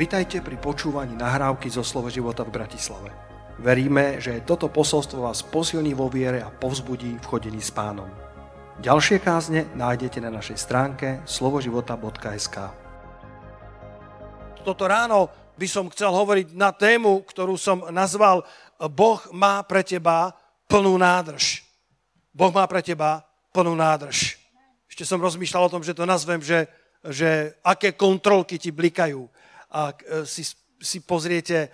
[0.00, 3.12] Vitajte pri počúvaní nahrávky zo Slovo života v Bratislave.
[3.60, 8.08] Veríme, že toto posolstvo vás posilní vo viere a povzbudí v chodení s pánom.
[8.80, 12.56] Ďalšie kázne nájdete na našej stránke slovoživota.sk
[14.64, 15.28] Toto ráno
[15.60, 18.40] by som chcel hovoriť na tému, ktorú som nazval
[18.80, 20.32] Boh má pre teba
[20.64, 21.60] plnú nádrž.
[22.32, 23.20] Boh má pre teba
[23.52, 24.40] plnú nádrž.
[24.88, 26.72] Ešte som rozmýšľal o tom, že to nazvem, že,
[27.04, 29.28] že aké kontrolky ti blikajú
[30.26, 30.42] si,
[30.80, 31.68] si pozriete e,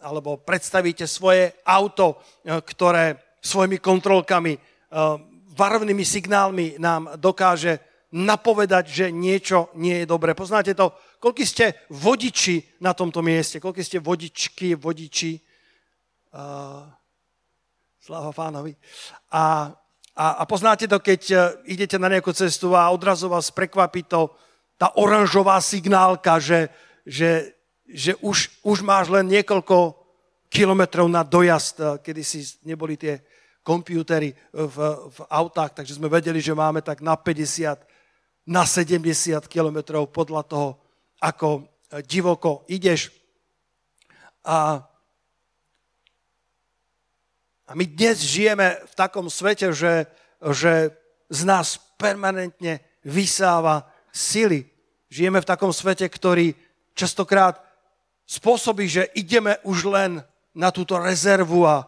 [0.00, 4.58] alebo predstavíte svoje auto, e, ktoré svojimi kontrolkami,
[5.54, 7.78] varovnými signálmi nám dokáže
[8.10, 10.34] napovedať, že niečo nie je dobré.
[10.34, 10.90] Poznáte to?
[11.22, 13.62] Koľko ste vodiči na tomto mieste?
[13.62, 15.38] Koľko ste vodičky, vodiči?
[16.34, 16.90] Uh,
[18.02, 18.74] sláva pánovi.
[19.30, 19.70] A,
[20.18, 24.34] a, a poznáte to, keď idete na nejakú cestu a odrazu vás prekvapí to,
[24.74, 26.68] tá oranžová signálka, že,
[27.06, 27.54] že,
[27.86, 29.94] že už, už máš len niekoľko
[30.50, 33.22] kilometrov na dojazd, eh, kedy si neboli tie
[33.62, 34.76] kompútery v,
[35.10, 37.82] v autách, takže sme vedeli, že máme tak na 50,
[38.46, 40.68] na 70 kilometrov podľa toho,
[41.22, 43.14] ako eh, divoko ideš.
[44.46, 44.82] A,
[47.66, 50.06] a my dnes žijeme v takom svete, že,
[50.38, 50.94] že
[51.26, 54.66] z nás permanentne vysáva sily.
[55.10, 56.54] Žijeme v takom svete, ktorý
[56.96, 57.60] častokrát
[58.26, 60.24] spôsobí, že ideme už len
[60.56, 61.84] na túto rezervu a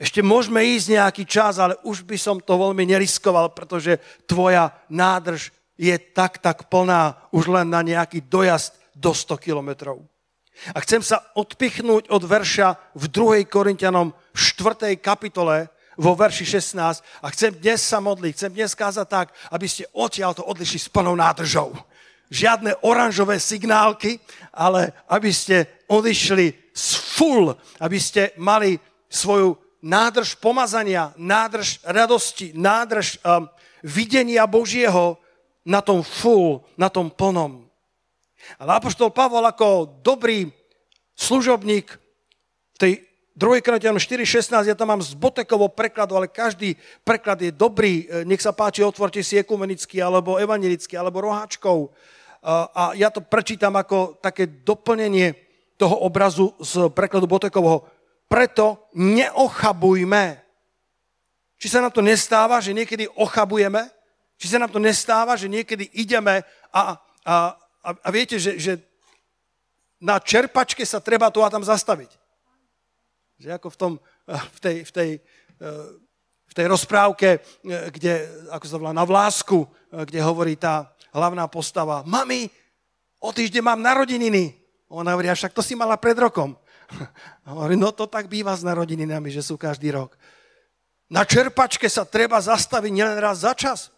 [0.00, 5.52] ešte môžeme ísť nejaký čas, ale už by som to veľmi neriskoval, pretože tvoja nádrž
[5.76, 10.00] je tak, tak plná už len na nejaký dojazd do 100 kilometrov.
[10.72, 13.44] A chcem sa odpichnúť od verša v 2.
[13.44, 14.96] Korintianom 4.
[15.00, 15.68] kapitole
[16.00, 20.32] vo verši 16 a chcem dnes sa modliť, chcem dnes kázať tak, aby ste odtiaľ
[20.32, 21.76] to odlišli s plnou nádržou
[22.30, 24.22] žiadne oranžové signálky,
[24.54, 28.78] ale aby ste odišli z full, aby ste mali
[29.10, 33.50] svoju nádrž pomazania, nádrž radosti, nádrž um,
[33.82, 35.18] videnia Božieho
[35.66, 37.66] na tom full, na tom plnom.
[38.56, 40.48] Ale Apoštol Pavol ako dobrý
[41.18, 41.92] služobník
[42.72, 42.92] v tej
[43.36, 43.64] 2.
[43.64, 45.16] Korintianom 4.16, ja tam mám z
[45.72, 48.04] prekladu, ale každý preklad je dobrý.
[48.28, 51.88] Nech sa páči, otvorte si ekumenický, alebo evangelický, alebo roháčkov
[52.48, 55.36] a ja to prečítam ako také doplnenie
[55.76, 57.84] toho obrazu z prekladu Botekovho.
[58.28, 60.40] Preto neochabujme.
[61.60, 63.88] Či sa nám to nestáva, že niekedy ochabujeme?
[64.40, 66.40] Či sa nám to nestáva, že niekedy ideme
[66.72, 67.34] a, a,
[67.84, 68.80] a, a viete, že, že
[70.00, 72.16] na čerpačke sa treba tu a tam zastaviť.
[73.36, 73.92] Že ako v, tom,
[74.28, 75.10] v, tej, v, tej,
[76.48, 77.44] v tej rozprávke,
[77.92, 82.50] kde, ako sa volá, na vlásku, kde hovorí tá, hlavná postava, mami,
[83.20, 84.56] o týždeň mám narodeniny.
[84.90, 86.58] Ona hovorí, však to si mala pred rokom.
[87.46, 90.18] hovorí, no to tak býva s narodeninami, že sú každý rok.
[91.10, 93.90] Na čerpačke sa treba zastaviť nielen raz za čas.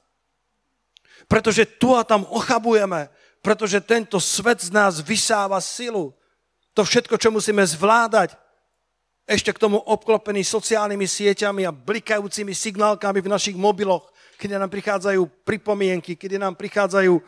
[1.29, 3.13] Pretože tu a tam ochabujeme,
[3.45, 6.17] pretože tento svet z nás vysáva silu.
[6.73, 8.33] To všetko, čo musíme zvládať,
[9.29, 14.11] ešte k tomu obklopený sociálnymi sieťami a blikajúcimi signálkami v našich mobiloch,
[14.43, 17.23] kedy nám prichádzajú pripomienky, kedy nám prichádzajú e,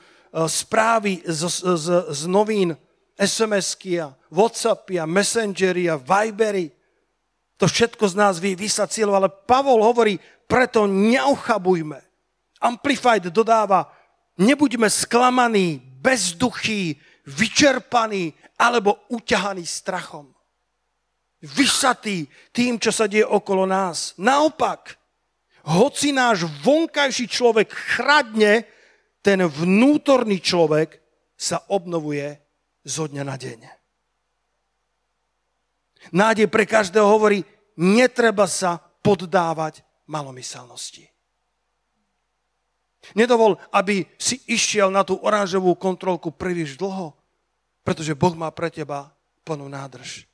[0.51, 2.75] správy z, z, z novín,
[3.15, 6.75] SMS-ky a Whatsappy a Messengery a Vibery.
[7.63, 10.19] To všetko z nás vie vysať cieľov, ale Pavol hovorí,
[10.51, 12.03] preto neochabujme.
[12.59, 13.95] Amplified dodáva,
[14.35, 16.99] nebuďme sklamaní, bezduchí,
[17.31, 20.35] vyčerpaní alebo uťahaní strachom.
[21.39, 24.19] Vysatí tým, čo sa deje okolo nás.
[24.19, 24.99] Naopak,
[25.65, 28.69] hoci náš vonkajší človek chradne,
[29.25, 31.01] ten vnútorný človek
[31.35, 32.37] sa obnovuje
[32.85, 33.61] zo dňa na deň.
[36.13, 37.41] Nádej pre každého hovorí,
[37.81, 41.09] netreba sa poddávať malomyselnosti.
[43.13, 47.13] Nedovol, aby si išiel na tú oranžovú kontrolku príliš dlho,
[47.85, 49.13] pretože Boh má pre teba
[49.45, 50.25] plnú nádrž.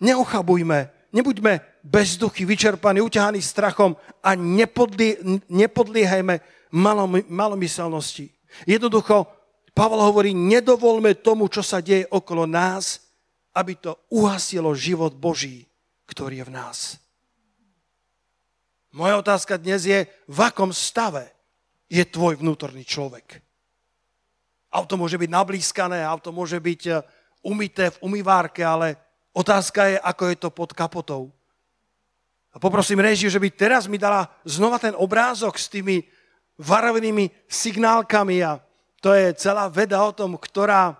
[0.00, 5.16] Neochabujme Nebuďme bezduchy, vyčerpaní, uťahaní strachom a nepodlie,
[5.48, 6.44] nepodliehajme
[6.76, 8.28] malom, malomyselnosti.
[8.68, 9.24] Jednoducho,
[9.72, 13.00] Pavel hovorí, nedovolme tomu, čo sa deje okolo nás,
[13.56, 15.64] aby to uhasilo život Boží,
[16.04, 16.78] ktorý je v nás.
[18.92, 21.32] Moja otázka dnes je, v akom stave
[21.88, 23.40] je tvoj vnútorný človek.
[24.68, 27.00] Auto môže byť nablískané, auto môže byť eh,
[27.40, 29.05] umité v umývárke, ale
[29.36, 31.28] Otázka je, ako je to pod kapotou.
[32.50, 36.00] A poprosím režiu, že by teraz mi dala znova ten obrázok s tými
[36.56, 38.56] varovnými signálkami a
[39.04, 40.96] to je celá veda o tom, ktorá,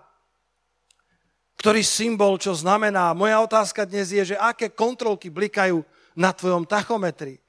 [1.57, 3.17] ktorý symbol, čo znamená.
[3.17, 5.81] Moja otázka dnes je, že aké kontrolky blikajú
[6.13, 7.41] na tvojom tachometri.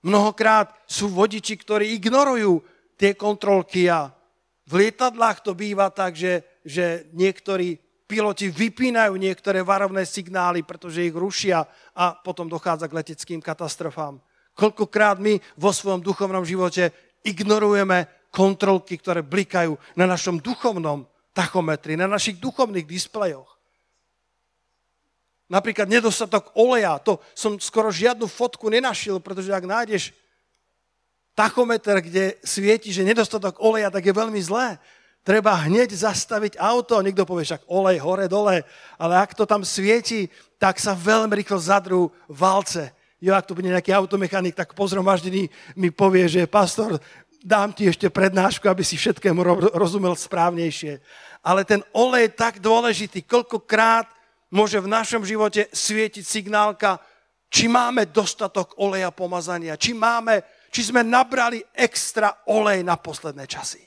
[0.00, 2.64] Mnohokrát sú vodiči, ktorí ignorujú
[2.96, 4.16] tie kontrolky a
[4.64, 11.14] v lietadlách to býva tak, že, že niektorí piloti vypínajú niektoré varovné signály, pretože ich
[11.14, 14.22] rušia a potom dochádza k leteckým katastrofám.
[14.56, 16.94] Koľkokrát my vo svojom duchovnom živote
[17.26, 21.04] ignorujeme kontrolky, ktoré blikajú na našom duchovnom
[21.36, 23.56] tachometri, na našich duchovných displejoch.
[25.46, 30.10] Napríklad nedostatok oleja, to som skoro žiadnu fotku nenašiel, pretože ak nájdeš
[31.36, 34.80] tachometer, kde svieti, že nedostatok oleja, tak je veľmi zlé.
[35.26, 38.62] Treba hneď zastaviť auto, niekto povie však olej hore, dole,
[38.94, 42.94] ale ak to tam svieti, tak sa veľmi rýchlo zadrú valce.
[43.18, 47.02] Jo, ak to bude nejaký automechanik, tak pozromaždený mi povie, že pastor,
[47.42, 49.42] dám ti ešte prednášku, aby si všetkému
[49.74, 51.02] rozumel správnejšie.
[51.42, 54.06] Ale ten olej je tak dôležitý, koľkokrát
[54.54, 57.02] môže v našom živote svietiť signálka,
[57.50, 63.85] či máme dostatok oleja pomazania, či, máme, či sme nabrali extra olej na posledné časy.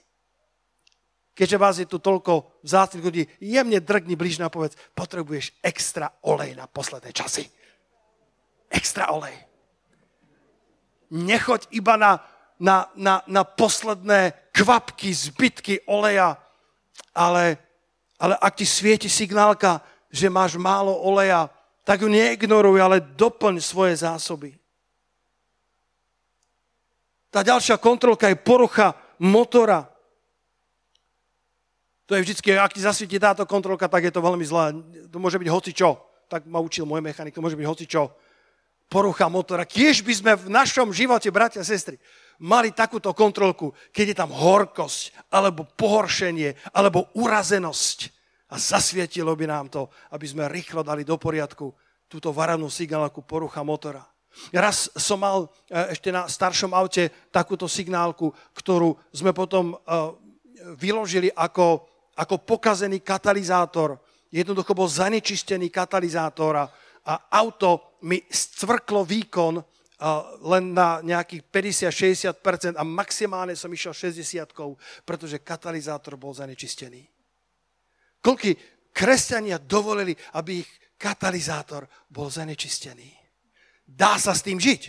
[1.40, 6.52] Keďže vás je tu toľko vzácných ľudí, jemne drgni blížna a povedz, potrebuješ extra olej
[6.60, 7.48] na posledné časy.
[8.68, 9.40] Extra olej.
[11.16, 12.20] Nechoď iba na
[12.60, 16.36] na, na, na posledné kvapky, zbytky oleja,
[17.16, 17.56] ale,
[18.20, 19.80] ale ak ti svieti signálka,
[20.12, 21.48] že máš málo oleja,
[21.88, 24.60] tak ju neignoruj, ale doplň svoje zásoby.
[27.32, 29.88] Tá ďalšia kontrolka je porucha motora.
[32.10, 34.74] To je vždycky, ak ti zasvieti táto kontrolka, tak je to veľmi zlé.
[35.14, 35.90] To môže byť hocičo.
[36.26, 38.10] Tak ma učil môj mechanik, to môže byť hocičo.
[38.90, 39.62] Porucha motora.
[39.62, 42.02] Kiež by sme v našom živote, bratia a sestry,
[42.42, 48.10] mali takúto kontrolku, keď je tam horkosť, alebo pohoršenie, alebo urazenosť.
[48.50, 51.70] A zasvietilo by nám to, aby sme rýchlo dali do poriadku
[52.10, 54.02] túto varanú signálku porucha motora.
[54.50, 59.76] Raz som mal e, ešte na staršom aute takúto signálku, ktorú sme potom e,
[60.74, 61.86] vyložili ako,
[62.20, 63.96] ako pokazený katalizátor.
[64.28, 66.66] Jednoducho bol zanečistený katalizátor a,
[67.08, 69.64] a auto mi stvrklo výkon
[70.48, 71.44] len na nejakých
[71.92, 74.48] 50-60% a maximálne som išiel 60
[75.04, 77.04] pretože katalizátor bol zanečistený.
[78.24, 78.56] Koľky
[78.96, 83.12] kresťania dovolili, aby ich katalizátor bol zanečistený.
[83.84, 84.82] Dá sa s tým žiť.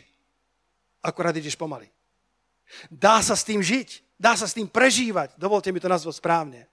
[1.02, 1.90] Akurát ideš pomaly.
[2.86, 4.18] Dá sa s tým žiť.
[4.20, 5.34] Dá sa s tým prežívať.
[5.40, 6.69] Dovolte mi to nazvať správne.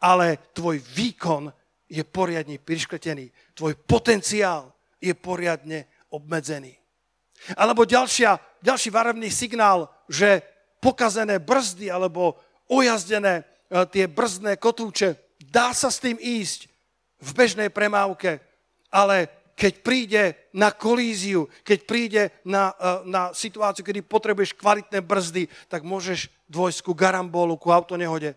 [0.00, 1.52] Ale tvoj výkon
[1.88, 3.30] je poriadne priškletený.
[3.54, 6.74] Tvoj potenciál je poriadne obmedzený.
[7.58, 10.40] Alebo ďalšia, ďalší varovný signál, že
[10.80, 13.44] pokazené brzdy alebo ojazdené e,
[13.92, 15.16] tie brzdné kotúče,
[15.52, 16.72] dá sa s tým ísť
[17.20, 18.40] v bežnej premávke,
[18.88, 25.46] ale keď príde na kolíziu, keď príde na, e, na situáciu, kedy potrebuješ kvalitné brzdy,
[25.68, 28.34] tak môžeš dôjsť ku garambolu, ku autonehode.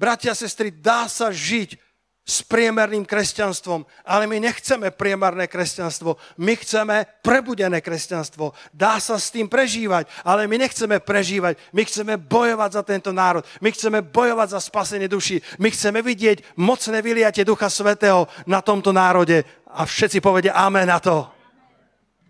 [0.00, 1.76] Bratia a sestry, dá sa žiť
[2.24, 3.84] s priemerným kresťanstvom.
[4.08, 6.16] Ale my nechceme priemerné kresťanstvo.
[6.40, 8.56] My chceme prebudené kresťanstvo.
[8.72, 11.60] Dá sa s tým prežívať, ale my nechceme prežívať.
[11.76, 13.44] My chceme bojovať za tento národ.
[13.60, 15.44] My chceme bojovať za spasenie duši.
[15.60, 19.44] My chceme vidieť mocné vyliatie Ducha Svetého na tomto národe.
[19.68, 21.28] A všetci povedia amen na to.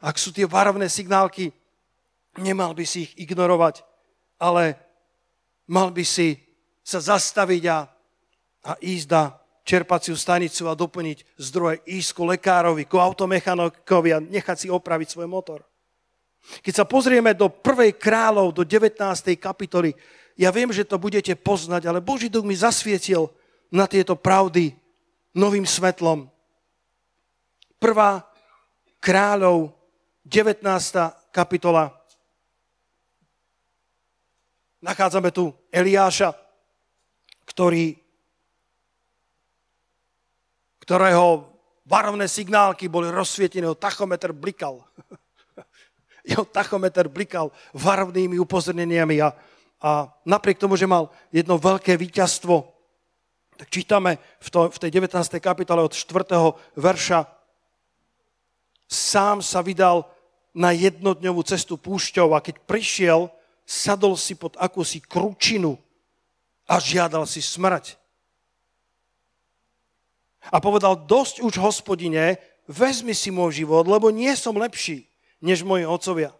[0.02, 1.54] Ak sú tie varovné signálky,
[2.42, 3.86] nemal by si ich ignorovať,
[4.42, 4.74] ale
[5.70, 6.49] mal by si
[6.90, 7.78] sa zastaviť a,
[8.66, 9.22] a ísť a
[9.62, 15.30] čerpaciu stanicu a doplniť zdroje ísť ku lekárovi, ku automechanikovi a nechať si opraviť svoj
[15.30, 15.62] motor.
[16.64, 18.96] Keď sa pozrieme do prvej kráľov, do 19.
[19.36, 19.94] kapitoly,
[20.40, 23.28] ja viem, že to budete poznať, ale Boží duch mi zasvietil
[23.68, 24.72] na tieto pravdy
[25.36, 26.26] novým svetlom.
[27.76, 28.24] Prvá
[29.04, 29.76] kráľov,
[30.24, 30.64] 19.
[31.30, 31.92] kapitola.
[34.80, 36.32] Nachádzame tu Eliáša,
[37.50, 37.98] ktorý
[40.90, 41.46] ktorého
[41.86, 44.82] varovné signálky boli rozsvietené, jeho tachometer blikal.
[46.30, 49.30] jeho tachometer blikal varovnými upozorneniami a,
[49.78, 52.66] a napriek tomu, že mal jedno veľké víťazstvo,
[53.54, 55.14] tak čítame v, to, v tej 19.
[55.38, 56.26] kapitole od 4.
[56.74, 57.22] verša,
[58.90, 60.10] sám sa vydal
[60.50, 63.30] na jednodňovú cestu púšťou a keď prišiel,
[63.62, 65.78] sadol si pod akúsi kručinu
[66.70, 67.98] a žiadal si smrť.
[70.54, 72.38] A povedal, dosť už hospodine,
[72.70, 75.10] vezmi si môj život, lebo nie som lepší
[75.42, 76.30] než moji otcovia.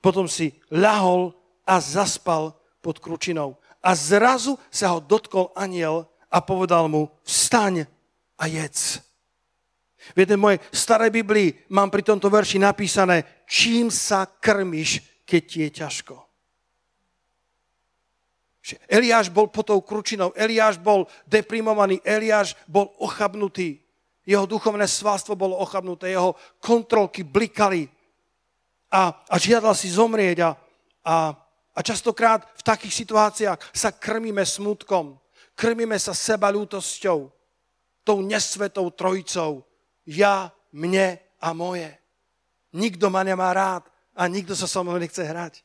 [0.00, 1.36] Potom si ľahol
[1.68, 3.60] a zaspal pod kručinou.
[3.84, 7.84] A zrazu sa ho dotkol aniel a povedal mu, vstaň
[8.40, 9.04] a jedz.
[10.16, 15.58] V jednej mojej starej Biblii mám pri tomto verši napísané, čím sa krmiš, keď ti
[15.68, 16.27] je ťažko.
[18.90, 23.80] Eliáš bol pod tou kručinou, Eliáš bol deprimovaný, Eliáš bol ochabnutý.
[24.28, 27.88] Jeho duchovné svalstvo bolo ochabnuté, jeho kontrolky blikali
[28.92, 30.44] a, a žiadal si zomrieť.
[30.44, 30.50] A,
[31.00, 31.16] a,
[31.72, 35.16] a častokrát v takých situáciách sa krmíme smutkom,
[35.56, 37.32] krmíme sa seba ľútosťou,
[38.04, 39.64] tou nesvetou trojicou.
[40.04, 41.88] Ja, mne a moje.
[42.72, 45.64] Nikto ma nemá rád a nikto sa so mnou nechce hrať.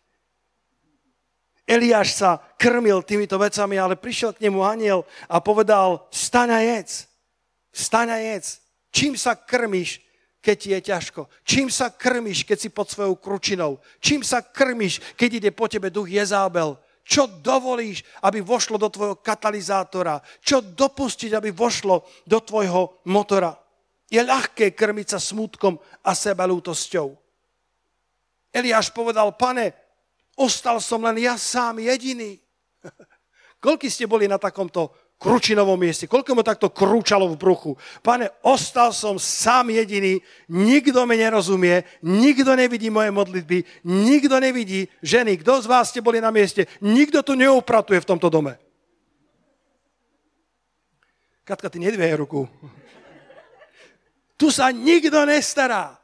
[1.63, 7.07] Eliáš sa krmil týmito vecami, ale prišiel k nemu aniel a povedal, vstaň a jedz.
[7.71, 8.59] Vstaň a jedz.
[8.91, 10.03] Čím sa krmiš,
[10.43, 11.21] keď ti je ťažko?
[11.47, 13.79] Čím sa krmiš, keď si pod svojou kručinou?
[14.03, 16.75] Čím sa krmiš, keď ide po tebe duch Jezábel?
[17.03, 20.19] Čo dovolíš, aby vošlo do tvojho katalizátora?
[20.43, 23.55] Čo dopustiť, aby vošlo do tvojho motora?
[24.11, 27.07] Je ľahké krmiť sa smutkom a sebalútosťou.
[28.53, 29.82] Eliáš povedal, pane,
[30.37, 32.39] ostal som len ja sám jediný.
[33.63, 34.91] Koľko ste boli na takomto
[35.23, 36.03] kručinovom mieste.
[36.03, 37.71] Koľko mu takto krúčalo v bruchu.
[38.03, 40.19] Pane, ostal som sám jediný,
[40.51, 45.39] nikto mi nerozumie, nikto nevidí moje modlitby, nikto nevidí ženy.
[45.39, 46.67] Kto z vás ste boli na mieste?
[46.83, 48.59] Nikto tu neupratuje v tomto dome.
[51.47, 52.43] Katka, ty nedvíhaj ruku.
[54.33, 56.02] Tu sa nikto nestará.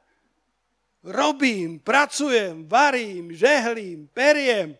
[0.99, 4.75] Robím, pracujem, varím, žehlím, periem,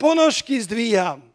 [0.00, 1.34] ponožky zdvíham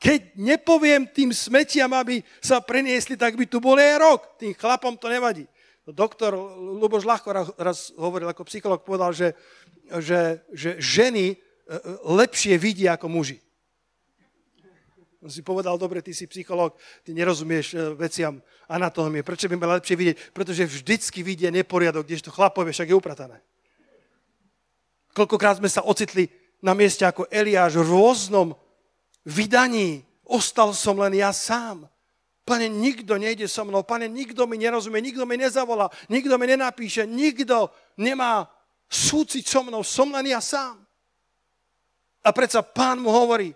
[0.00, 4.20] keď nepoviem tým smetiam, aby sa preniesli, tak by tu bol aj rok.
[4.40, 5.44] Tým chlapom to nevadí.
[5.84, 7.28] Doktor Luboš Ľahko
[7.60, 9.36] raz hovoril ako psycholog, povedal, že,
[10.00, 11.38] že, že ženy e, e,
[12.16, 13.44] lepšie vidia ako muži.
[15.20, 16.72] On si povedal, dobre, ty si psycholog,
[17.04, 19.20] ty nerozumieš e, veciam anatómie.
[19.20, 20.16] Prečo by mala lepšie vidieť?
[20.32, 23.36] Pretože vždycky vidia neporiadok, kdežto chlapové však je upratané.
[25.12, 26.32] Koľkokrát sme sa ocitli
[26.64, 28.56] na mieste ako Eliáš v rôznom
[29.28, 30.08] vydaní.
[30.24, 31.84] Ostal som len ja sám.
[32.48, 37.04] Pane, nikto nejde so mnou, pane, nikto mi nerozumie, nikto mi nezavolá, nikto mi nenapíše,
[37.04, 37.68] nikto
[38.00, 38.48] nemá
[38.88, 40.80] súcit so mnou, som len ja sám.
[42.24, 43.52] A predsa pán mu hovorí,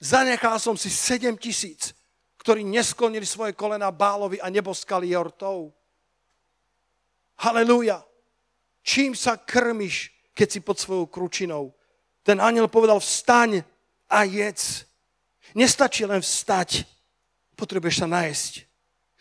[0.00, 1.94] zanechal som si sedem tisíc,
[2.38, 5.74] ktorí nesklonili svoje kolena Bálovi a neboskali jortou.
[7.38, 8.02] Halelúja.
[8.82, 11.76] Čím sa krmiš, keď si pod svojou kručinou?
[12.24, 13.62] Ten aniel povedal, vstaň,
[14.08, 14.88] a jedz.
[15.52, 16.84] Nestačí len vstať,
[17.56, 18.64] potrebuješ sa najesť.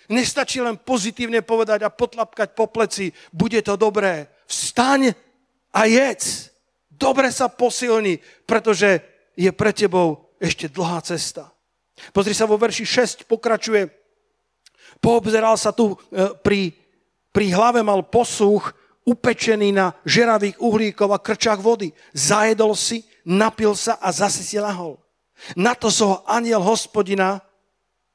[0.07, 4.31] Nestačí len pozitívne povedať a potlapkať po pleci, bude to dobré.
[4.47, 5.11] Vstaň
[5.75, 6.55] a jedz.
[6.87, 9.03] Dobre sa posilni, pretože
[9.35, 11.49] je pre tebou ešte dlhá cesta.
[12.13, 13.89] Pozri sa vo verši 6, pokračuje.
[15.01, 15.97] Poobzeral sa tu e,
[16.41, 16.73] pri,
[17.33, 18.73] pri hlave mal posúch,
[19.07, 21.95] upečený na žeravých uhlíkov a krčách vody.
[22.11, 24.99] Zajedol si, napil sa a zase si lahol.
[25.55, 27.39] Na to sa ho aniel hospodina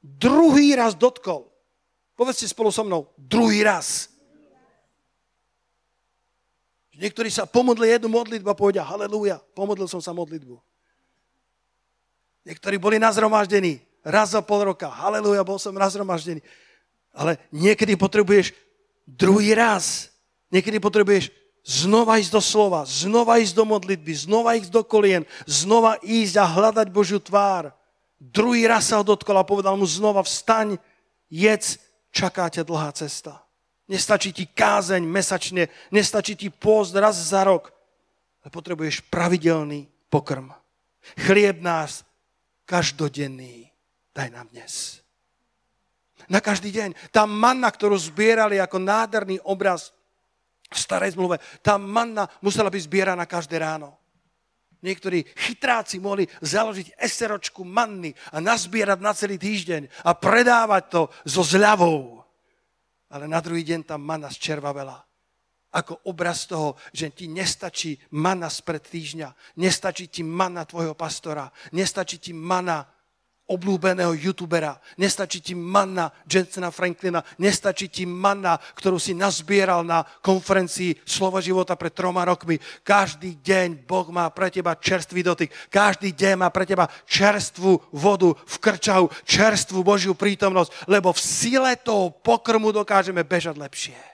[0.03, 1.49] druhý raz dotkol.
[2.13, 4.13] Povedzte spolu so mnou, druhý raz.
[6.93, 10.61] Niektorí sa pomodli jednu modlitbu a povedia, halleluja, pomodlil som sa modlitbu.
[12.43, 16.43] Niektorí boli nazromaždení raz za pol roka, halleluja, bol som nazromaždený.
[17.15, 18.51] Ale niekedy potrebuješ
[19.07, 20.11] druhý raz.
[20.51, 21.31] Niekedy potrebuješ
[21.63, 26.45] znova ísť do slova, znova ísť do modlitby, znova ísť do kolien, znova ísť a
[26.45, 27.71] hľadať Božiu tvár.
[28.19, 30.79] Druhý raz sa ho dotkol a povedal mu znova, vstaň,
[31.31, 31.79] jedz,
[32.11, 33.43] čaká ťa dlhá cesta.
[33.87, 37.71] Nestačí ti kázeň mesačne, nestačí ti pôst raz za rok,
[38.43, 40.55] ale potrebuješ pravidelný pokrm.
[41.19, 42.07] Chlieb nás
[42.73, 43.69] každodenný
[44.17, 45.05] daj nám dnes.
[46.33, 47.13] Na každý deň.
[47.13, 49.93] Tá manna, ktorú zbierali ako nádherný obraz
[50.73, 51.37] v starej zmluve.
[51.61, 53.93] Tá manna musela byť zbieraná každé ráno.
[54.81, 61.45] Niektorí chytráci mohli založiť eseročku manny a nazbierať na celý týždeň a predávať to so
[61.45, 62.25] zľavou.
[63.13, 65.05] Ale na druhý deň tá manna zčervavela.
[65.73, 72.21] Ako obraz toho, že ti nestačí mana spred týždňa, nestačí ti mana tvojho pastora, nestačí
[72.21, 72.85] ti mana
[73.53, 81.03] oblúbeného youtubera, nestačí ti manna Jensena Franklina, nestačí ti manna, ktorú si nazbieral na konferencii
[81.05, 82.57] Slovo života pred troma rokmi.
[82.87, 85.51] Každý deň Boh má pre teba čerstvý dotyk.
[85.69, 91.77] Každý deň má pre teba čerstvú vodu v krčahu, čerstvú Božiu prítomnosť, lebo v sile
[91.77, 94.12] toho pokrmu dokážeme bežať lepšie.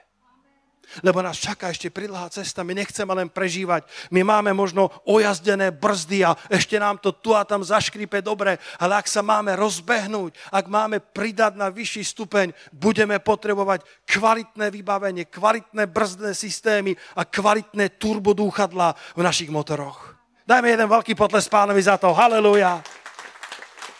[1.05, 2.65] Lebo nás čaká ešte pridlhá cesta.
[2.65, 3.85] My nechceme len prežívať.
[4.11, 8.97] My máme možno ojazdené brzdy a ešte nám to tu a tam zaškripe dobre, ale
[8.97, 15.85] ak sa máme rozbehnúť, ak máme pridať na vyšší stupeň, budeme potrebovať kvalitné vybavenie, kvalitné
[15.85, 20.17] brzdné systémy a kvalitné turbodúchadlá v našich motoroch.
[20.49, 22.09] Dajme jeden veľký potles pánovi za to.
[22.09, 22.81] Halelujá.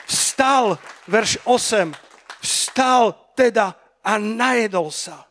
[0.10, 1.94] Vstal, verš 8,
[2.42, 5.29] vstal teda a najedol sa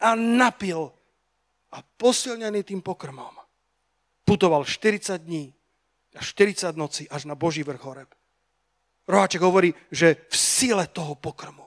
[0.00, 0.90] a napil
[1.70, 3.40] a posilnený tým pokrmom
[4.24, 5.54] putoval 40 dní
[6.14, 8.10] a 40 noci až na Boží vrch Horeb.
[9.10, 11.66] Roháček hovorí, že v sile toho pokrmu.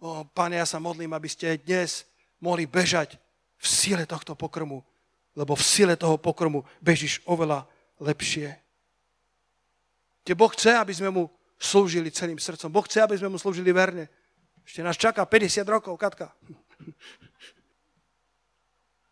[0.00, 2.08] O, pane, ja sa modlím, aby ste dnes
[2.40, 3.20] mohli bežať
[3.60, 4.80] v sile tohto pokrmu,
[5.36, 7.68] lebo v sile toho pokrmu bežíš oveľa
[8.00, 8.56] lepšie.
[10.24, 11.28] Te Boh chce, aby sme mu
[11.60, 12.72] slúžili celým srdcom.
[12.72, 14.08] Boh chce, aby sme mu slúžili verne.
[14.64, 16.32] Ešte nás čaká 50 rokov, Katka.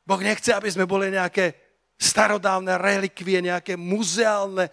[0.04, 1.56] Boh nechce, aby sme boli nejaké
[1.96, 4.68] starodávne relikvie, nejaké muzeálne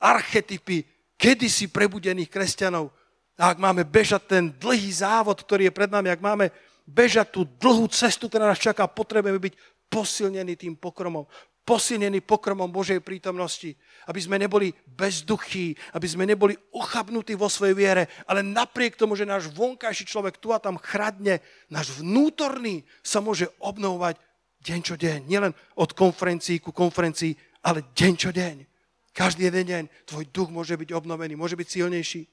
[0.00, 0.88] archetypy
[1.20, 2.88] kedysi prebudených kresťanov.
[3.36, 6.48] A ak máme bežať ten dlhý závod, ktorý je pred nami, ak máme
[6.88, 9.54] bežať tú dlhú cestu, ktorá nás čaká, potrebujeme byť
[9.92, 11.28] posilnení tým pokromom
[11.70, 13.78] posilnení pokrmom Božej prítomnosti,
[14.10, 19.22] aby sme neboli bezduchí, aby sme neboli ochabnutí vo svojej viere, ale napriek tomu, že
[19.22, 21.38] náš vonkajší človek tu a tam chradne,
[21.70, 24.18] náš vnútorný sa môže obnovovať
[24.66, 25.30] deň čo deň.
[25.30, 28.66] Nielen od konferencií ku konferencii, ale deň čo deň.
[29.14, 32.26] Každý jeden deň tvoj duch môže byť obnovený, môže byť silnejší.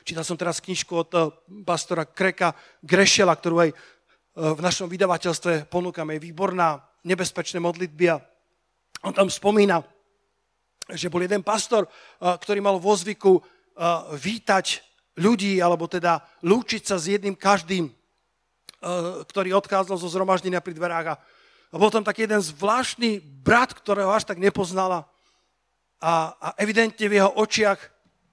[0.00, 1.28] Čítal som teraz knižku od eh,
[1.60, 3.76] pastora Kreka Grešela, ktorú aj eh,
[4.32, 6.16] v našom vydavateľstve ponúkame.
[6.16, 8.29] Je výborná, nebezpečné modlitby a
[9.00, 9.80] on tam spomína,
[10.90, 11.86] že bol jeden pastor,
[12.18, 13.40] ktorý mal vo zvyku
[14.18, 14.66] vítať
[15.16, 17.88] ľudí, alebo teda lúčiť sa s jedným každým,
[19.28, 21.06] ktorý odchádzal zo zhromaždenia pri dverách.
[21.70, 25.06] A bol tam taký jeden zvláštny brat, ktorého až tak nepoznala.
[26.00, 27.78] A, a evidentne v jeho očiach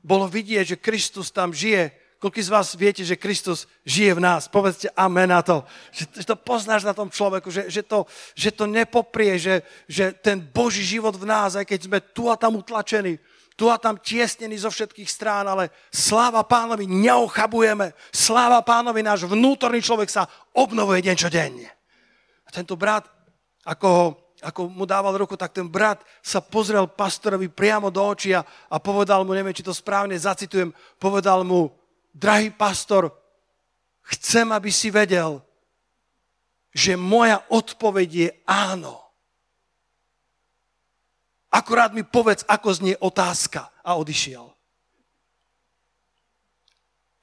[0.02, 4.50] bolo vidieť, že Kristus tam žije Koľko z vás viete, že Kristus žije v nás?
[4.50, 5.62] Povedzte amen na to.
[5.94, 10.42] Že, to poznáš na tom človeku, že, že, to, že to nepoprie, že, že ten
[10.42, 13.22] Boží život v nás, aj keď sme tu a tam utlačení,
[13.54, 17.94] tu a tam tiesnení zo všetkých strán, ale sláva pánovi neochabujeme.
[18.10, 20.26] Sláva pánovi, náš vnútorný človek sa
[20.58, 21.54] obnovuje deň čo deň.
[22.46, 23.06] A tento brat,
[23.62, 24.06] ako, ho,
[24.42, 28.42] ako mu dával ruku, tak ten brat sa pozrel pastorovi priamo do očí a,
[28.74, 31.77] a povedal mu, neviem, či to správne zacitujem, povedal mu,
[32.18, 33.14] drahý pastor,
[34.10, 35.38] chcem, aby si vedel,
[36.74, 38.98] že moja odpoveď je áno.
[41.54, 43.70] Akurát mi povedz, ako znie otázka.
[43.82, 44.46] A odišiel.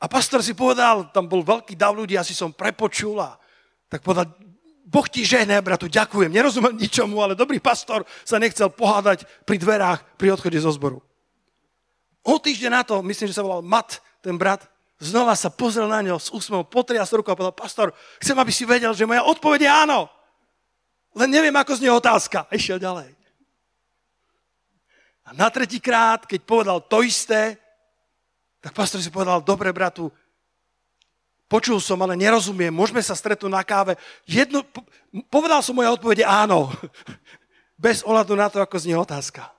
[0.01, 3.37] A pastor si povedal, tam bol veľký dav ľudí, asi som prepočul a
[3.89, 4.33] tak povedal,
[4.85, 6.29] Boh ti žehne, bratu, ďakujem.
[6.29, 11.01] Nerozumiem ničomu, ale dobrý pastor sa nechcel pohádať pri dverách pri odchode zo zboru.
[12.25, 14.65] O týždeň na to, myslím, že sa volal Mat, ten brat,
[15.03, 17.91] znova sa pozrel na ňo s úsmevom, potrias ruku a povedal, pastor,
[18.23, 20.01] chcem, aby si vedel, že moja odpoveď je áno.
[21.15, 22.47] Len neviem, ako znie otázka.
[22.51, 23.15] A išiel ďalej.
[25.25, 27.57] A na tretí krát, keď povedal to isté,
[28.61, 30.13] tak pastor si povedal, dobre, bratu,
[31.49, 33.97] počul som, ale nerozumiem, môžeme sa stretnúť na káve.
[34.29, 34.65] Jedno,
[35.33, 36.71] povedal som moja odpovede áno.
[37.85, 39.51] Bez ohľadu na to, ako znie otázka.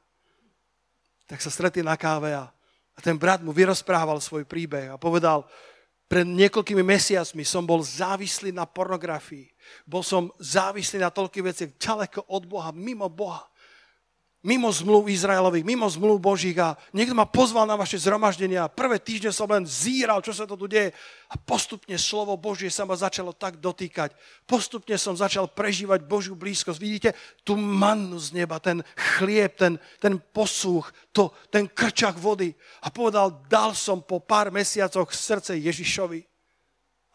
[1.25, 2.54] Tak sa stretli na káve a
[2.95, 5.43] a ten brat mu vyrozprával svoj príbeh a povedal,
[6.05, 9.49] pred niekoľkými mesiacmi som bol závislý na pornografii.
[9.89, 13.41] Bol som závislý na toľkých veciach ďaleko od Boha, mimo Boha
[14.45, 18.69] mimo zmluv Izraelových, mimo zmluv Božích a niekto ma pozval na vaše zhromaždenia.
[18.69, 20.93] Prvé týždne som len zíral, čo sa to tu deje
[21.25, 24.13] a postupne slovo Božie sa ma začalo tak dotýkať.
[24.45, 26.77] Postupne som začal prežívať Božiu blízkosť.
[26.77, 28.85] Vidíte, tú mannu z neba, ten
[29.17, 32.53] chlieb, ten, ten posúch, to, ten krčak vody.
[32.85, 36.21] A povedal, dal som po pár mesiacoch srdce Ježišovi.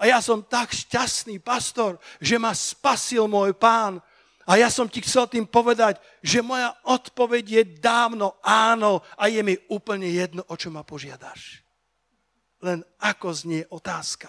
[0.03, 4.03] A ja som tak šťastný pastor, že ma spasil môj pán
[4.51, 9.47] a ja som ti chcel tým povedať, že moja odpoveď je dávno áno a je
[9.47, 11.63] mi úplne jedno, o čo ma požiadaš.
[12.59, 14.27] Len ako znie otázka.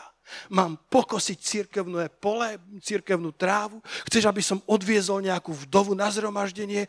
[0.54, 3.82] Mám pokosiť církevné pole, církevnú trávu?
[4.06, 6.86] Chceš, aby som odviezol nejakú vdovu na zhromaždenie?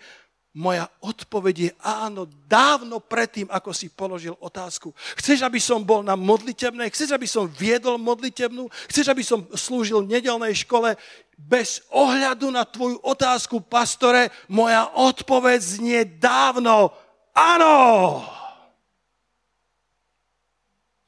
[0.53, 4.93] Moja odpoveď je áno, dávno predtým, ako si položil otázku.
[5.17, 6.93] Chceš, aby som bol na modlitebnej?
[6.93, 8.69] Chceš, aby som viedol modlitebnú?
[8.93, 10.93] Chceš, aby som slúžil v nedelnej škole?
[11.41, 16.93] Bez ohľadu na tvoju otázku, pastore, moja odpoveď znie dávno
[17.33, 18.21] áno.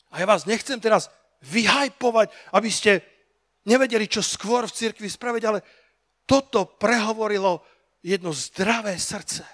[0.09, 1.13] A ja vás nechcem teraz
[1.45, 3.05] vyhajpovať, aby ste
[3.69, 5.61] nevedeli, čo skôr v cirkvi spraviť, ale
[6.25, 7.61] toto prehovorilo
[8.05, 9.49] jedno zdravé srdce.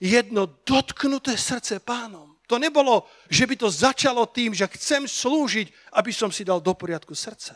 [0.00, 2.40] Jedno dotknuté srdce pánom.
[2.48, 6.74] To nebolo, že by to začalo tým, že chcem slúžiť, aby som si dal do
[6.74, 7.54] poriadku srdce.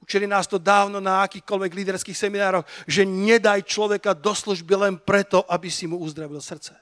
[0.00, 5.44] Učili nás to dávno na akýchkoľvek líderských seminároch, že nedaj človeka do služby len preto,
[5.46, 6.74] aby si mu uzdravil srdce.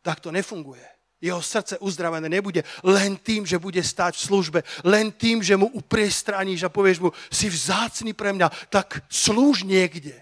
[0.00, 0.95] Tak to nefunguje.
[1.16, 5.72] Jeho srdce uzdravené nebude len tým, že bude stáť v službe, len tým, že mu
[5.72, 10.12] upriestraníš a povieš mu, si vzácný pre mňa, tak slúž niekde.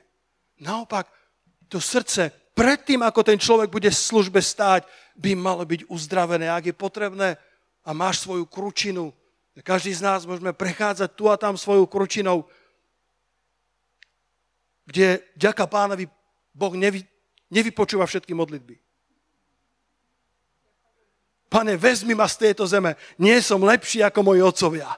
[0.63, 1.11] Naopak,
[1.67, 4.87] to srdce, predtým, ako ten človek bude v službe stáť,
[5.19, 6.47] by malo byť uzdravené.
[6.47, 7.39] Ak je potrebné
[7.83, 9.11] a máš svoju kručinu,
[9.63, 12.47] každý z nás môžeme prechádzať tu a tam svojou kručinou,
[14.87, 16.07] kde, ďaká pánovi,
[16.55, 17.03] Boh nevy,
[17.51, 18.84] nevypočúva všetky modlitby.
[21.49, 24.91] Pane, vezmi ma z tejto zeme, nie som lepší ako moji otcovia.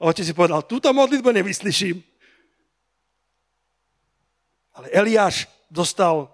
[0.00, 2.00] A otec si povedal, túto modlitbu nevyslyším.
[4.80, 6.32] Ale Eliáš dostal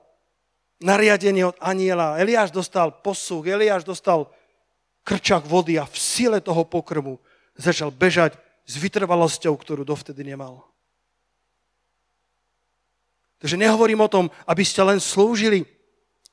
[0.79, 4.31] nariadenie od aniela, Eliáš dostal posuch, Eliáš dostal
[5.03, 7.19] krčak vody a v sile toho pokrmu
[7.59, 10.67] začal bežať s vytrvalosťou, ktorú dovtedy nemal.
[13.39, 15.63] Takže nehovorím o tom, aby ste len slúžili,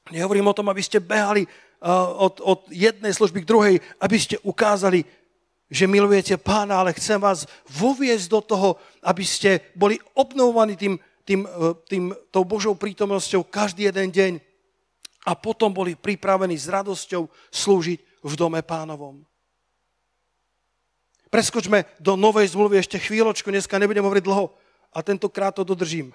[0.09, 1.45] nehovorím o tom, aby ste behali
[1.91, 5.03] od, od jednej služby k druhej, aby ste ukázali,
[5.67, 8.69] že milujete pána, ale chcem vás voviesť do toho,
[9.03, 10.95] aby ste boli obnovovaní tým,
[11.27, 14.33] tým, e, tým, tou Božou prítomnosťou každý jeden deň
[15.27, 19.23] a potom boli pripravení s radosťou slúžiť v dome pánovom.
[21.27, 24.53] Preskočme do novej zmluvy ešte chvíľočku, dneska nebudem hovoriť dlho
[24.93, 26.13] a tentokrát to dodržím.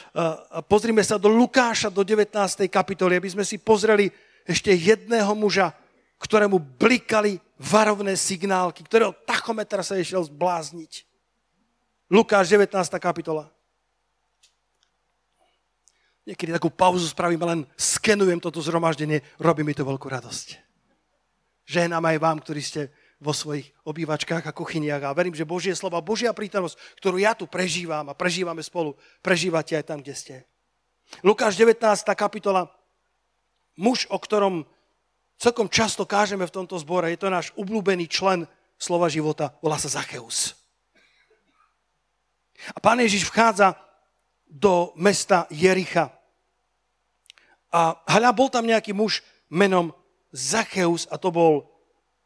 [0.72, 2.32] Pozrime sa do Lukáša, do 19.
[2.72, 4.08] kapitoly, aby sme si pozreli
[4.46, 5.74] ešte jedného muža,
[6.22, 11.04] ktorému blikali varovné signálky, ktorého tachometra sa išiel zblázniť.
[12.08, 12.70] Lukáš 19.
[13.02, 13.50] kapitola.
[16.26, 20.58] Niekedy takú pauzu spravím, len skenujem toto zhromaždenie, robí mi to veľkú radosť.
[21.66, 22.82] Ženám aj vám, ktorí ste
[23.18, 27.48] vo svojich obývačkách a kuchyniach a verím, že Božie slova, Božia prítomnosť, ktorú ja tu
[27.48, 30.36] prežívam a prežívame spolu, prežívate aj tam, kde ste.
[31.22, 31.80] Lukáš 19.
[32.18, 32.68] kapitola
[33.76, 34.64] muž, o ktorom
[35.36, 39.92] celkom často kážeme v tomto zbore, je to náš obľúbený člen slova života, volá sa
[39.92, 40.56] Zacheus.
[42.72, 43.76] A pán Ježiš vchádza
[44.48, 46.12] do mesta Jericha.
[47.68, 49.20] A hľa, bol tam nejaký muž
[49.52, 49.92] menom
[50.32, 51.68] Zacheus a to bol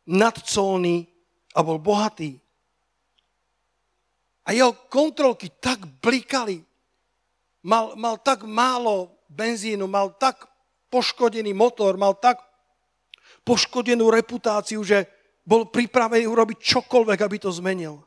[0.06, 1.10] nadcolný
[1.54, 2.38] a bol bohatý.
[4.46, 6.62] A jeho kontrolky tak blikali.
[7.62, 10.49] Mal, mal tak málo benzínu, mal tak
[10.90, 12.42] poškodený motor, mal tak
[13.46, 15.06] poškodenú reputáciu, že
[15.46, 18.02] bol pripravený urobiť čokoľvek, aby to zmenil.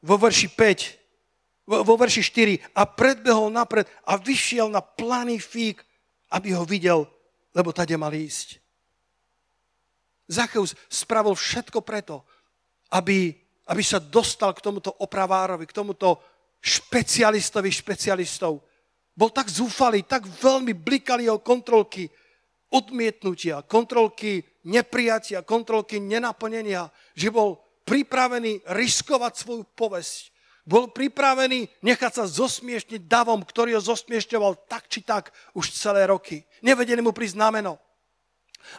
[0.00, 1.00] Vo verši 5,
[1.68, 5.82] vo, verši 4 a predbehol napred a vyšiel na planý fík,
[6.32, 7.04] aby ho videl,
[7.52, 8.62] lebo tade mal ísť.
[10.30, 12.22] Zacheus spravil všetko preto,
[12.94, 13.34] aby,
[13.66, 16.22] aby sa dostal k tomuto opravárovi, k tomuto
[16.62, 18.62] špecialistovi špecialistov,
[19.14, 22.08] bol tak zúfalý, tak veľmi blikali jeho kontrolky
[22.70, 30.30] odmietnutia, kontrolky neprijatia, kontrolky nenaplnenia, že bol pripravený riskovať svoju povesť.
[30.62, 36.46] Bol pripravený nechať sa zosmiešniť davom, ktorý ho zosmiešťoval tak či tak už celé roky.
[36.62, 37.40] Nevedeli mu prísť.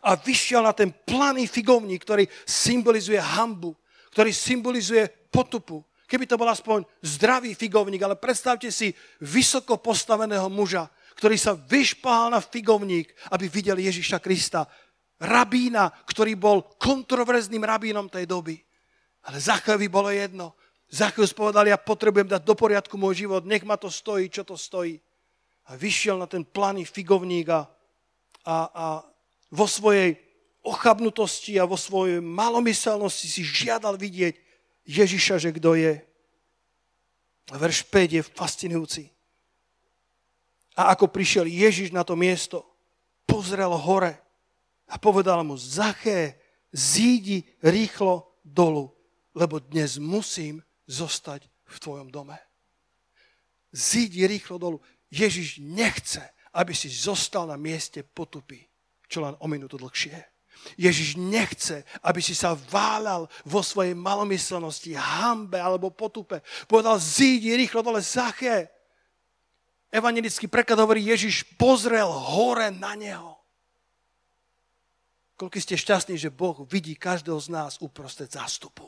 [0.06, 3.76] A vyšiel na ten planý figovník, ktorý symbolizuje hambu,
[4.14, 8.92] ktorý symbolizuje potupu, keby to bol aspoň zdravý figovník, ale predstavte si
[9.24, 14.68] vysoko postaveného muža, ktorý sa vyšpahal na figovník, aby videl Ježiša Krista.
[15.24, 18.60] Rabína, ktorý bol kontroverzným rabínom tej doby.
[19.24, 20.60] Ale Zachovi bolo jedno.
[20.92, 24.60] Zacheus povedal, ja potrebujem dať do poriadku môj život, nech ma to stojí, čo to
[24.60, 25.00] stojí.
[25.72, 27.64] A vyšiel na ten planý figovník a,
[28.44, 28.86] a
[29.48, 30.20] vo svojej
[30.66, 34.51] ochabnutosti a vo svojej malomyselnosti si žiadal vidieť
[34.86, 35.94] Ježiša, že kto je.
[37.52, 39.04] Verš 5 je fascinujúci.
[40.80, 42.64] A ako prišiel Ježiš na to miesto,
[43.28, 44.16] pozrel hore
[44.88, 46.40] a povedal mu, Zaché,
[46.72, 48.96] zídi rýchlo dolu,
[49.36, 52.40] lebo dnes musím zostať v tvojom dome.
[53.72, 54.78] Zídi rýchlo dolu.
[55.12, 56.24] Ježiš nechce,
[56.56, 58.64] aby si zostal na mieste potupy,
[59.12, 60.31] čo len o minútu dlhšie.
[60.78, 66.42] Ježiš nechce, aby si sa váľal vo svojej malomyselnosti, hambe alebo potupe.
[66.70, 68.70] Povedal, zídi rýchlo dole, Zaché.
[69.92, 73.36] Evangelický preklad hovorí, Ježiš pozrel hore na neho.
[75.36, 78.86] Koľko ste šťastní, že Boh vidí každého z nás uprostred zástupu.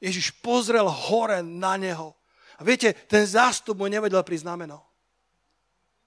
[0.00, 2.14] Ježiš pozrel hore na neho.
[2.56, 4.84] A viete, ten zástup mu nevedel prísť znameno.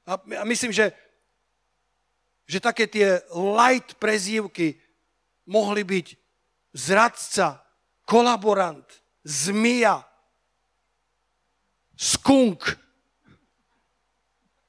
[0.05, 0.93] A myslím, že,
[2.53, 4.77] že také tie light prezývky
[5.49, 6.07] mohli byť
[6.77, 7.65] zradca,
[8.05, 8.85] kolaborant,
[9.25, 10.05] zmia,
[11.97, 12.77] skunk,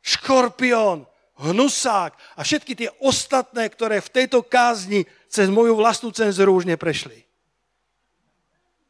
[0.00, 1.04] škorpión,
[1.36, 7.20] hnusák a všetky tie ostatné, ktoré v tejto kázni cez moju vlastnú cenzuru už neprešli.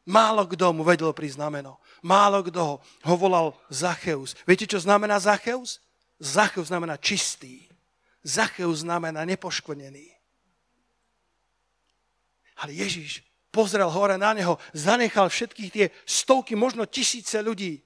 [0.05, 1.81] Málo kto mu vedel pri znameno.
[2.05, 4.37] Málo kto ho, ho volal Zacheus.
[4.45, 5.81] Viete, čo znamená Zacheus?
[6.21, 7.65] Zacheus znamená čistý.
[8.25, 10.09] Zacheus znamená nepoškvrnený.
[12.65, 13.21] Ale Ježíš
[13.53, 17.85] pozrel hore na neho, zanechal všetkých tie stovky, možno tisíce ľudí.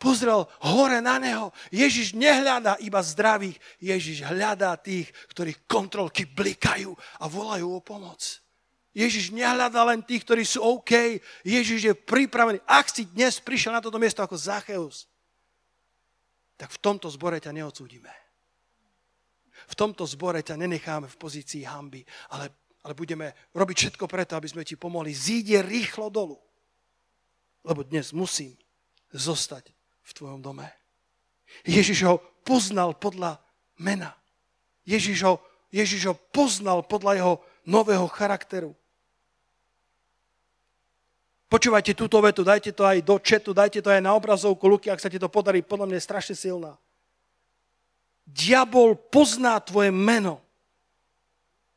[0.00, 1.52] Pozrel hore na neho.
[1.68, 3.60] Ježiš nehľadá iba zdravých.
[3.82, 8.40] Ježiš hľadá tých, ktorých kontrolky blikajú a volajú o pomoc.
[8.96, 11.20] Ježiš nehľadá len tých, ktorí sú OK.
[11.44, 12.64] Ježiš je pripravený.
[12.64, 15.04] Ak si dnes prišiel na toto miesto ako Zacheus,
[16.56, 18.29] tak v tomto zbore ťa neodsúdime.
[19.70, 22.02] V tomto zbore ťa nenecháme v pozícii hamby,
[22.34, 22.50] ale,
[22.82, 25.14] ale budeme robiť všetko preto, aby sme ti pomohli.
[25.14, 26.34] Zíde rýchlo dolu.
[27.62, 28.58] Lebo dnes musím
[29.14, 29.70] zostať
[30.02, 30.66] v tvojom dome.
[31.62, 33.38] Ježiš ho poznal podľa
[33.78, 34.18] mena.
[34.82, 35.38] Ježiš ho,
[35.70, 38.74] Ježiš ho poznal podľa jeho nového charakteru.
[41.50, 45.02] Počúvajte túto vetu, dajte to aj do četu, dajte to aj na obrazovku Luky, ak
[45.02, 46.78] sa ti to podarí, podľa mňa je strašne silná.
[48.30, 50.38] Diabol pozná tvoje meno,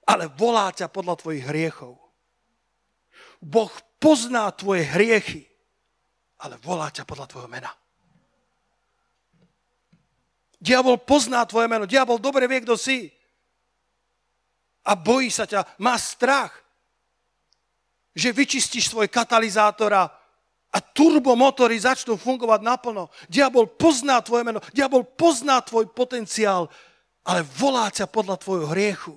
[0.05, 1.97] ale volá ťa podľa tvojich hriechov.
[3.41, 5.49] Boh pozná tvoje hriechy,
[6.45, 7.73] ale volá ťa podľa tvojho mena.
[10.61, 13.11] Diabol pozná tvoje meno, diabol dobre vie, kto si.
[14.87, 16.63] A bojí sa ťa, má strach
[18.13, 20.13] že vyčistíš svoj katalizátora a
[20.81, 23.13] turbomotory začnú fungovať naplno.
[23.29, 26.65] Diabol pozná tvoje meno, diabol pozná tvoj potenciál,
[27.21, 29.15] ale volá ťa podľa tvojho hriechu.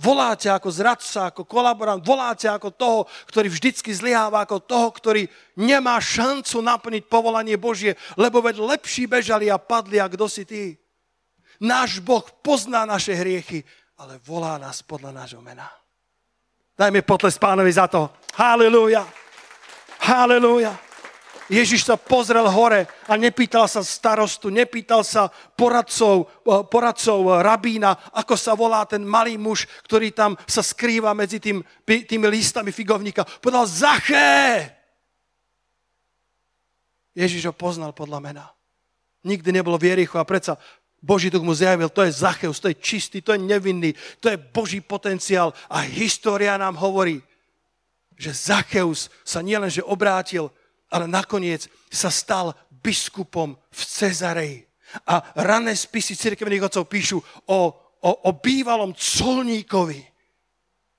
[0.00, 4.88] Volá ťa ako zradca, ako kolaborant, volá ťa ako toho, ktorý vždycky zlyháva, ako toho,
[4.96, 5.28] ktorý
[5.60, 10.80] nemá šancu naplniť povolanie Božie, lebo veď lepší bežali a padli, a kto si ty.
[11.60, 13.60] Náš Boh pozná naše hriechy,
[14.00, 15.68] ale volá nás podľa nášho mena.
[16.72, 18.08] Dajme potles pánovi za to.
[18.40, 19.19] Halelúja.
[20.00, 20.80] Halelúja.
[21.50, 27.90] Ježiš sa pozrel hore a nepýtal sa starostu, nepýtal sa poradcov, eh, poradcov eh, rabína,
[28.14, 33.26] ako sa volá ten malý muž, ktorý tam sa skrýva medzi tým, tými listami figovníka.
[33.42, 34.70] Povedal, Zaché!
[37.18, 38.44] Ježiš ho poznal podľa mena.
[39.26, 40.54] Nikdy nebolo v Jerichu a predsa
[41.02, 44.36] Boží duch mu zjavil, to je Zacheus, to je čistý, to je nevinný, to je
[44.38, 45.50] Boží potenciál.
[45.66, 47.24] A história nám hovorí,
[48.20, 50.52] že Zacheus sa nielenže obrátil,
[50.92, 54.68] ale nakoniec sa stal biskupom v Cezareji.
[55.08, 57.16] A rané spisy cirkevných otcov píšu
[57.48, 57.58] o,
[58.04, 60.04] o, o bývalom colníkovi,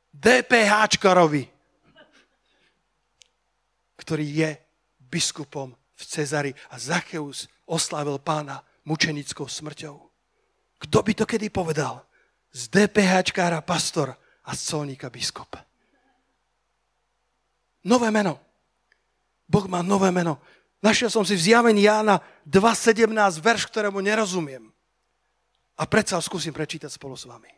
[0.09, 1.45] DPHčkarovi,
[4.01, 4.49] ktorý je
[4.97, 6.51] biskupom v Cezari.
[6.73, 9.95] A Zacheus oslávil pána mučenickou smrťou.
[10.81, 12.01] Kto by to kedy povedal?
[12.49, 14.17] Z DPHčkára pastor
[14.49, 15.70] a z colníka biskup.
[17.81, 18.37] Nové meno.
[19.49, 20.39] Boh má nové meno.
[20.81, 23.05] Našiel som si v zjavení Jána 2.17
[23.37, 24.73] verš, ktorému nerozumiem.
[25.77, 27.49] A predsa ho skúsim prečítať spolu s vami.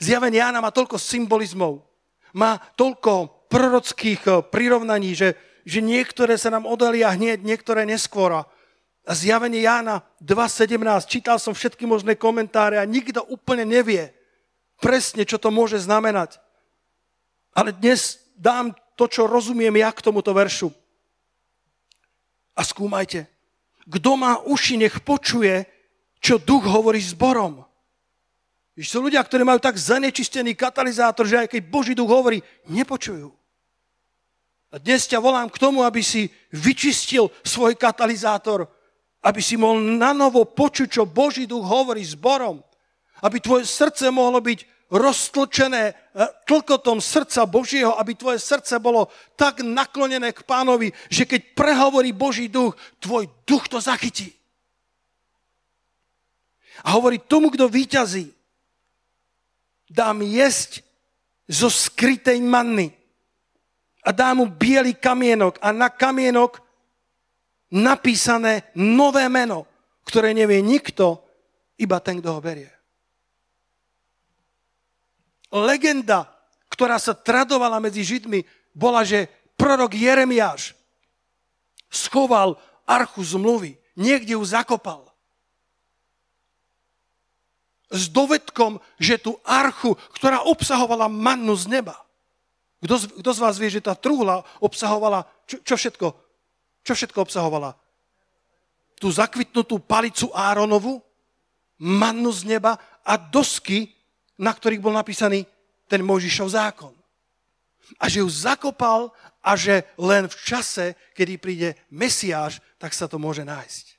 [0.00, 1.84] Zjavenie Jána má toľko symbolizmov,
[2.32, 8.44] má toľko prorockých eh, prirovnaní, že, že niektoré sa nám odalia hneď, niektoré neskôr.
[9.06, 14.10] A zjavenie Jána 2.17, čítal som všetky možné komentáre a nikto úplne nevie
[14.82, 16.42] presne, čo to môže znamenať.
[17.56, 20.72] Ale dnes dám to, čo rozumiem ja k tomuto veršu.
[22.56, 23.28] A skúmajte.
[23.86, 25.68] Kto má uši, nech počuje,
[26.18, 27.62] čo duch hovorí zborom.
[28.76, 33.32] Víš, sú ľudia, ktorí majú tak zanečistený katalizátor, že aj keď Boží duch hovorí, nepočujú.
[34.72, 38.68] A dnes ťa volám k tomu, aby si vyčistil svoj katalizátor,
[39.24, 42.60] aby si mohol nanovo počuť, čo Boží duch hovorí zborom.
[43.24, 45.94] Aby tvoje srdce mohlo byť roztlčené e,
[46.46, 52.46] tlkotom srdca Božieho, aby tvoje srdce bolo tak naklonené k pánovi, že keď prehovorí Boží
[52.46, 54.30] duch, tvoj duch to zachytí.
[56.86, 58.30] A hovorí tomu, kto výťazí,
[59.90, 60.84] dám jesť
[61.46, 62.90] zo skrytej manny
[64.06, 66.62] a dám mu biely kamienok a na kamienok
[67.70, 69.66] napísané nové meno,
[70.06, 71.22] ktoré nevie nikto,
[71.78, 72.75] iba ten, kto ho berie.
[75.52, 76.26] Legenda,
[76.68, 78.44] ktorá sa tradovala medzi Židmi,
[78.76, 80.76] bola, že prorok Jeremiáš
[81.88, 85.08] schoval archu zmluvy, niekde ju zakopal.
[87.88, 91.96] S dovedkom, že tú archu, ktorá obsahovala mannu z neba.
[92.84, 96.06] Kto, kto z vás vie, že tá truhla obsahovala, čo, čo všetko?
[96.84, 97.72] Čo všetko obsahovala?
[99.00, 101.00] Tú zakvitnutú palicu Áronovu,
[101.80, 103.95] mannu z neba a dosky,
[104.36, 105.44] na ktorých bol napísaný
[105.86, 106.94] ten Mojžišov zákon.
[108.02, 113.16] A že ju zakopal a že len v čase, kedy príde Mesiáš, tak sa to
[113.16, 113.96] môže nájsť.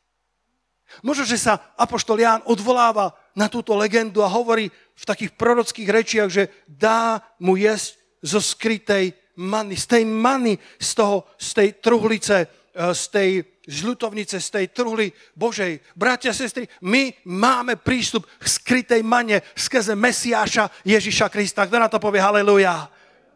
[1.04, 6.30] Možno, že sa Apoštol Ján odvoláva na túto legendu a hovorí v takých prorockých rečiach,
[6.32, 12.57] že dá mu jesť zo skrytej many, z tej many, z, toho, z tej truhlice,
[12.77, 13.29] z tej
[13.67, 15.81] žľutovnice, z tej truhly Božej.
[15.97, 21.65] Bratia, sestry, my máme prístup k skrytej mane skrze Mesiáša Ježiša Krista.
[21.65, 22.87] Kto na to povie haleluja?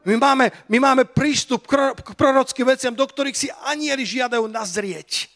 [0.05, 5.29] My máme, my máme prístup k prorockým veciam, do ktorých si anieli žiadajú nazrieť.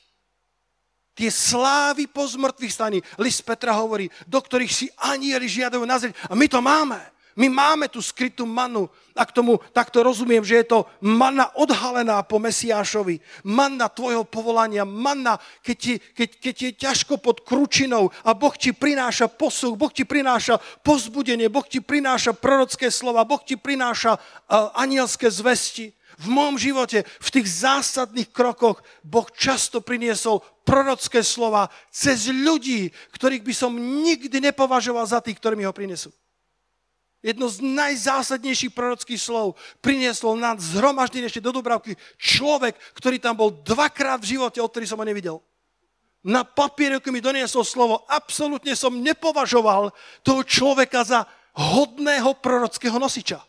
[1.15, 6.17] Tie slávy po zmrtvých staní, list Petra hovorí, do ktorých si anieli žiadajú nazrieť.
[6.27, 6.99] A my to máme.
[7.35, 8.87] My máme tú skrytú manu.
[9.15, 13.19] A k tomu takto rozumiem, že je to manna odhalená po Mesiášovi.
[13.43, 14.87] Manna tvojho povolania.
[14.87, 19.91] Manna, keď ti, keď, keď je ťažko pod kručinou a Boh ti prináša posuch, Boh
[19.91, 25.91] ti prináša pozbudenie, Boh ti prináša prorocké slova, Boh ti prináša uh, anielské zvesti.
[26.15, 33.43] V môjom živote, v tých zásadných krokoch, Boh často priniesol prorocké slova cez ľudí, ktorých
[33.43, 36.15] by som nikdy nepovažoval za tých, ktorí mi ho prinesú
[37.25, 43.49] jedno z najzásadnejších prorockých slov priniesol na zhromaždenie ešte do Dubravky človek, ktorý tam bol
[43.65, 45.41] dvakrát v živote, odtedy som ho nevidel.
[46.21, 48.05] Na papierku mi doniesol slovo.
[48.05, 49.89] Absolútne som nepovažoval
[50.21, 51.25] toho človeka za
[51.57, 53.41] hodného prorockého nosiča.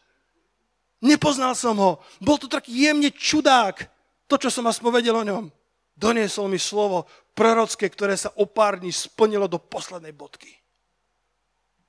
[1.05, 2.01] Nepoznal som ho.
[2.21, 3.93] Bol to taký jemne čudák.
[4.29, 5.45] To, čo som aspoň vedel o ňom.
[5.97, 10.53] Doniesol mi slovo prorocké, ktoré sa o pár dní splnilo do poslednej bodky.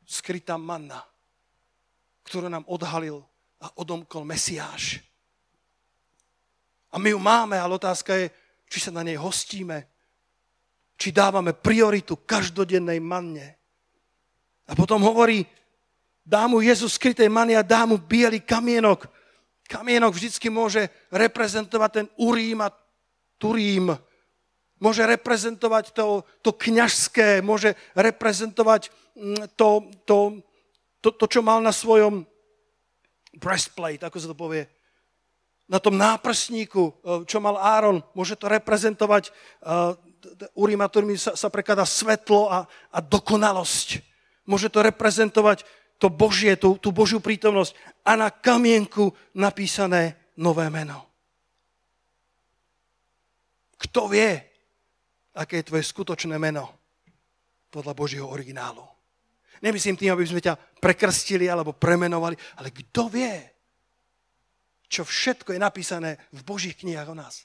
[0.08, 1.04] Skrytá manna
[2.28, 3.24] ktorú nám odhalil
[3.63, 5.00] a odomkol Mesiáš.
[6.92, 8.28] A my ju máme, ale otázka je,
[8.68, 9.88] či sa na nej hostíme,
[11.00, 13.56] či dávame prioritu každodennej manne.
[14.68, 15.48] A potom hovorí,
[16.28, 19.08] dá mu Jezus skrytej manne a dá mu biely kamienok.
[19.68, 22.74] Kamienok vždycky môže reprezentovať ten Urím a
[23.38, 23.96] Turím.
[24.78, 30.18] Môže reprezentovať to, to kňažské, môže reprezentovať mm, to, to,
[31.08, 32.28] to, to, čo mal na svojom
[33.39, 34.67] breastplate, ako sa to povie,
[35.72, 36.91] na tom náprstníku, e,
[37.24, 39.32] čo mal Áron, môže to reprezentovať,
[39.63, 39.96] uh,
[40.58, 44.02] Urimaturmi sa, sa prekladá svetlo a, a dokonalosť.
[44.50, 45.63] Môže to reprezentovať
[46.02, 51.06] to Božie, tú, tú Božiu prítomnosť a na kamienku napísané nové meno.
[53.78, 54.36] Kto vie,
[55.38, 56.76] aké je tvoje skutočné meno
[57.70, 58.97] podľa Božieho originálu?
[59.62, 63.34] Nemyslím tým, aby sme ťa prekrstili alebo premenovali, ale kto vie,
[64.88, 67.43] čo všetko je napísané v Božích knihách o nás.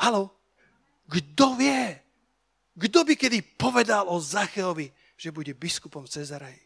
[0.00, 0.32] Halo?
[1.10, 1.98] Kto vie?
[2.78, 4.88] Kto by kedy povedal o Zacheovi,
[5.18, 6.64] že bude biskupom v Cezareji?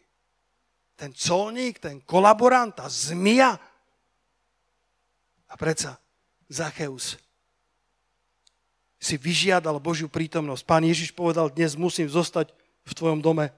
[0.95, 3.51] Ten colník, ten kolaborant, tá zmia.
[5.51, 5.99] A predsa
[6.47, 7.19] Zacheus
[8.95, 10.63] si vyžiadal Božiu prítomnosť.
[10.63, 13.49] Pán Ježiš povedal, dnes musím zostať v tvojom dome.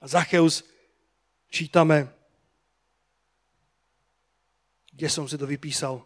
[0.00, 0.64] A Zacheus
[1.52, 2.08] čítame,
[4.92, 6.02] kde som si to vypísal.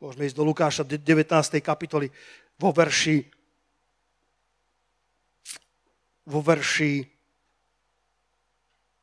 [0.00, 1.60] Môžeme ísť do Lukáša 19.
[1.60, 2.08] kapitoly
[2.56, 3.28] vo verši
[6.30, 7.02] vo verši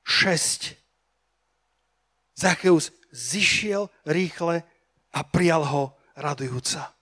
[0.07, 2.39] 6.
[2.39, 4.63] Zacheus zišiel rýchle
[5.11, 5.83] a prijal ho
[6.15, 6.95] radujúca.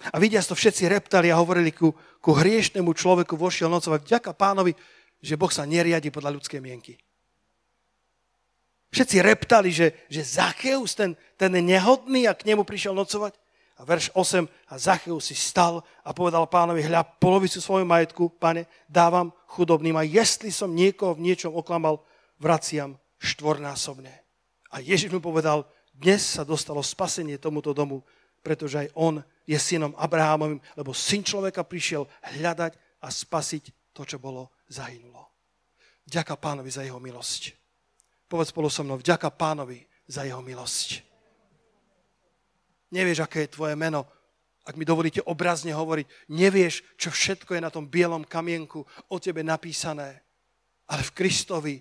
[0.00, 4.00] A vidia to všetci reptali a hovorili ku, ku hriešnemu človeku vošiel nocovať.
[4.04, 4.76] Ďaká pánovi,
[5.20, 7.00] že Boh sa neriadi podľa ľudskej mienky.
[8.90, 13.38] Všetci reptali, že, že Zacheus, ten, ten nehodný, a k nemu prišiel nocovať.
[13.80, 18.68] A verš 8, a Zacheus si stal a povedal pánovi, hľa, polovicu svojho majetku, pane,
[18.84, 22.04] dávam chudobným a jestli som niekoho v niečom oklamal,
[22.36, 24.12] vraciam štvornásobne.
[24.68, 25.64] A Ježiš mu povedal,
[25.96, 28.04] dnes sa dostalo spasenie tomuto domu,
[28.44, 32.06] pretože aj on je synom Abrahámovým, lebo syn človeka prišiel
[32.38, 35.26] hľadať a spasiť to, čo bolo zahynulo.
[36.06, 37.58] Vďaka pánovi za jeho milosť.
[38.30, 41.02] Povedz spolu so mnou, vďaka pánovi za jeho milosť.
[42.94, 44.06] Nevieš, aké je tvoje meno,
[44.62, 49.42] ak mi dovolíte obrazne hovoriť, nevieš, čo všetko je na tom bielom kamienku o tebe
[49.42, 50.22] napísané.
[50.86, 51.74] Ale v Kristovi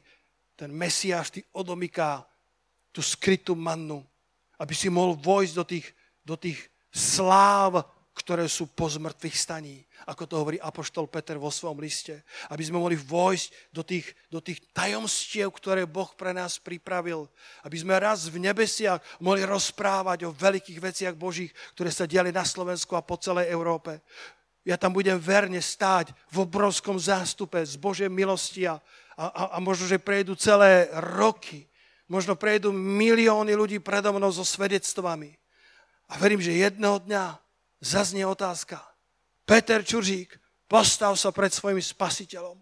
[0.58, 2.26] ten Mesiáš ty odomyká
[2.90, 4.02] tú skrytú mannu,
[4.58, 5.88] aby si mohol vojsť do tých,
[6.26, 6.58] do tých
[6.92, 7.86] sláv,
[8.20, 9.80] ktoré sú po zmrtvých staní,
[10.10, 12.26] ako to hovorí Apoštol Peter vo svojom liste.
[12.50, 17.30] Aby sme mohli vojsť do tých, do tých tajomstiev, ktoré Boh pre nás pripravil.
[17.62, 22.42] Aby sme raz v nebesiach mohli rozprávať o veľkých veciach Božích, ktoré sa diali na
[22.42, 24.02] Slovensku a po celej Európe.
[24.66, 28.82] Ja tam budem verne stáť v obrovskom zástupe z Božej milosti a,
[29.16, 31.70] a, a možno, že prejdú celé roky.
[32.10, 35.38] Možno prejdú milióny ľudí predo mnou so svedectvami.
[36.10, 37.38] A verím, že jedného dňa
[37.82, 38.82] zaznie otázka.
[39.46, 40.38] Peter Čuržík,
[40.70, 42.58] postav sa pred svojim spasiteľom.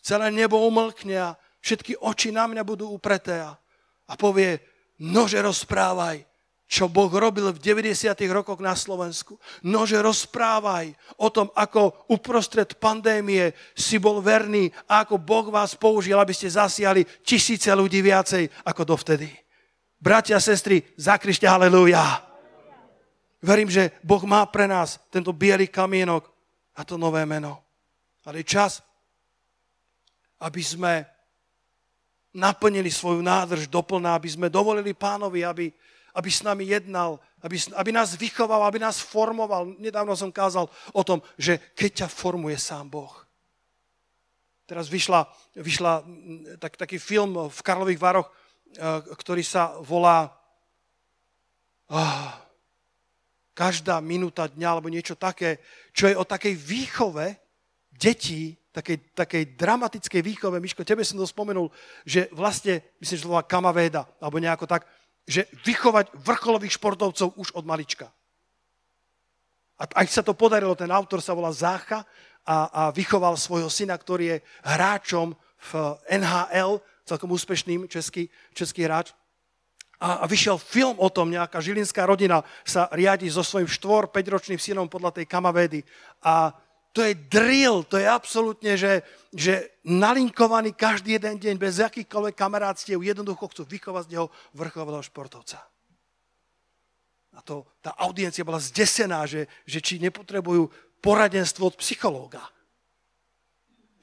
[0.00, 3.54] Celé nebo umlkne a všetky oči na mňa budú upreté a,
[4.08, 4.58] a povie,
[4.98, 6.26] nože rozprávaj,
[6.72, 8.16] čo Boh robil v 90.
[8.32, 9.36] rokoch na Slovensku.
[9.60, 16.16] Nože rozprávaj o tom, ako uprostred pandémie si bol verný a ako Boh vás použil,
[16.16, 19.28] aby ste zasiahli tisíce ľudí viacej ako dovtedy.
[20.00, 22.31] Bratia a sestry, zakrište halleluja.
[23.42, 26.30] Verím, že Boh má pre nás tento biely kamienok
[26.78, 27.58] a to nové meno.
[28.22, 28.78] Ale je čas,
[30.38, 31.02] aby sme
[32.30, 35.66] naplnili svoju nádrž doplná, aby sme dovolili pánovi, aby,
[36.14, 39.74] aby s nami jednal, aby, aby nás vychoval, aby nás formoval.
[39.74, 43.12] Nedávno som kázal o tom, že keď ťa formuje sám Boh.
[44.70, 45.26] Teraz vyšla,
[45.58, 46.06] vyšla
[46.62, 50.30] tak, taký film v Karlových Varoch, eh, ktorý sa volá
[51.90, 52.41] oh,
[53.52, 55.60] Každá minúta dňa alebo niečo také,
[55.92, 57.36] čo je o takej výchove
[57.92, 60.56] detí, takej, takej dramatickej výchove.
[60.56, 61.68] Miško, tebe som to spomenul,
[62.08, 64.88] že vlastne, myslím, že to volá Kamavéda, alebo nejako tak,
[65.28, 68.10] že vychovať vrcholových športovcov už od malička.
[69.78, 72.02] A ak sa to podarilo, ten autor sa volá Zácha
[72.42, 75.70] a, a vychoval svojho syna, ktorý je hráčom v
[76.10, 79.14] NHL, celkom úspešným český, český hráč.
[80.02, 84.90] A, vyšiel film o tom, nejaká žilinská rodina sa riadi so svojím 4-5 ročným synom
[84.90, 85.86] podľa tej kamavédy.
[86.26, 86.50] A
[86.90, 93.00] to je drill, to je absolútne, že, že nalinkovaný každý jeden deň bez akýchkoľvek kamarátstiev,
[93.00, 95.62] jednoducho chcú vychovať z neho vrchového športovca.
[97.32, 100.68] A to, tá audiencia bola zdesená, že, že či nepotrebujú
[101.00, 102.44] poradenstvo od psychológa.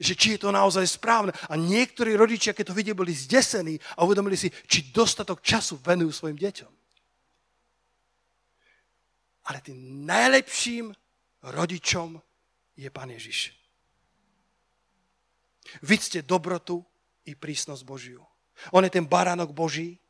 [0.00, 1.36] Že či je to naozaj správne.
[1.52, 6.10] A niektorí rodičia, keď to videli, boli zdesení a uvedomili si, či dostatok času venujú
[6.10, 6.72] svojim deťom.
[9.52, 10.88] Ale tým najlepším
[11.52, 12.16] rodičom
[12.80, 13.52] je Pán Ježiš.
[15.84, 16.80] Vidzte dobrotu
[17.28, 18.24] i prísnosť Božiu.
[18.72, 20.00] On je ten baránok Boží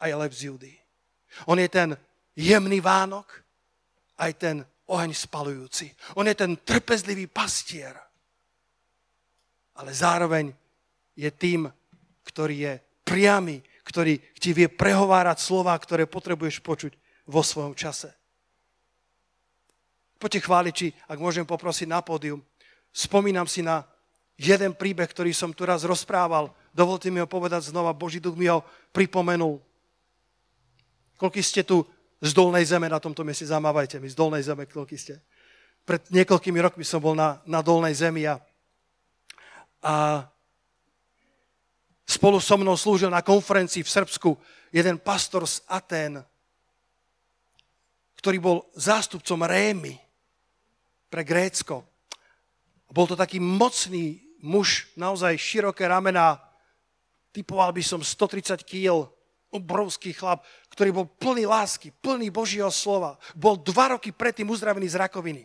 [0.00, 0.74] a je lev z Judy.
[1.46, 1.96] On je ten
[2.36, 3.44] jemný Vánok
[4.18, 5.90] aj ten oheň spalujúci.
[6.14, 7.96] On je ten trpezlivý pastier.
[9.74, 10.54] Ale zároveň
[11.18, 11.70] je tým,
[12.26, 12.72] ktorý je
[13.04, 16.92] priamy, ktorý ti vie prehovárať slova, ktoré potrebuješ počuť
[17.28, 18.10] vo svojom čase.
[20.16, 22.40] Poďte chváliči, ak môžem poprosiť na pódium.
[22.94, 23.84] Spomínam si na
[24.40, 26.48] jeden príbeh, ktorý som tu raz rozprával.
[26.72, 27.92] Dovolte mi ho povedať znova.
[27.92, 28.64] Boží duch mi ho
[28.94, 29.60] pripomenul.
[31.20, 31.84] Koľko ste tu
[32.24, 33.46] z dolnej zeme na tomto mieste?
[33.46, 35.20] Zamávajte mi, z dolnej zeme, koľko ste.
[35.84, 38.40] Pred niekoľkými rokmi som bol na, na dolnej zemi a,
[39.84, 40.24] a
[42.08, 44.30] spolu so mnou slúžil na konferencii v Srbsku
[44.72, 46.24] jeden pastor z Atén,
[48.16, 50.00] ktorý bol zástupcom Rémy
[51.12, 51.84] pre Grécko.
[52.88, 56.40] Bol to taký mocný muž, naozaj široké ramená,
[57.34, 59.12] typoval by som 130 kg,
[59.52, 63.20] obrovský chlap, ktorý bol plný lásky, plný Božieho slova.
[63.38, 65.42] Bol dva roky predtým uzdravený z rakoviny.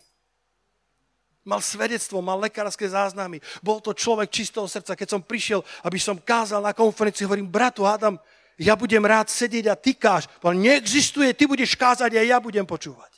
[1.50, 3.42] Mal svedectvo, mal lekárske záznamy.
[3.66, 4.94] Bol to človek čistého srdca.
[4.94, 8.22] Keď som prišiel, aby som kázal na konferencii, hovorím, bratu, hádam,
[8.62, 10.30] ja budem rád sedieť a ty káž.
[10.46, 13.18] neexistuje, ty budeš kázať a ja budem počúvať.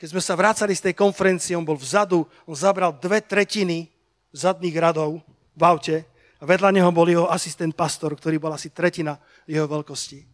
[0.00, 3.92] Keď sme sa vracali z tej konferencie, on bol vzadu, on zabral dve tretiny
[4.32, 5.20] zadných radov
[5.52, 5.96] v aute
[6.40, 10.24] a vedľa neho bol jeho asistent pastor, ktorý bol asi tretina jeho veľkosti.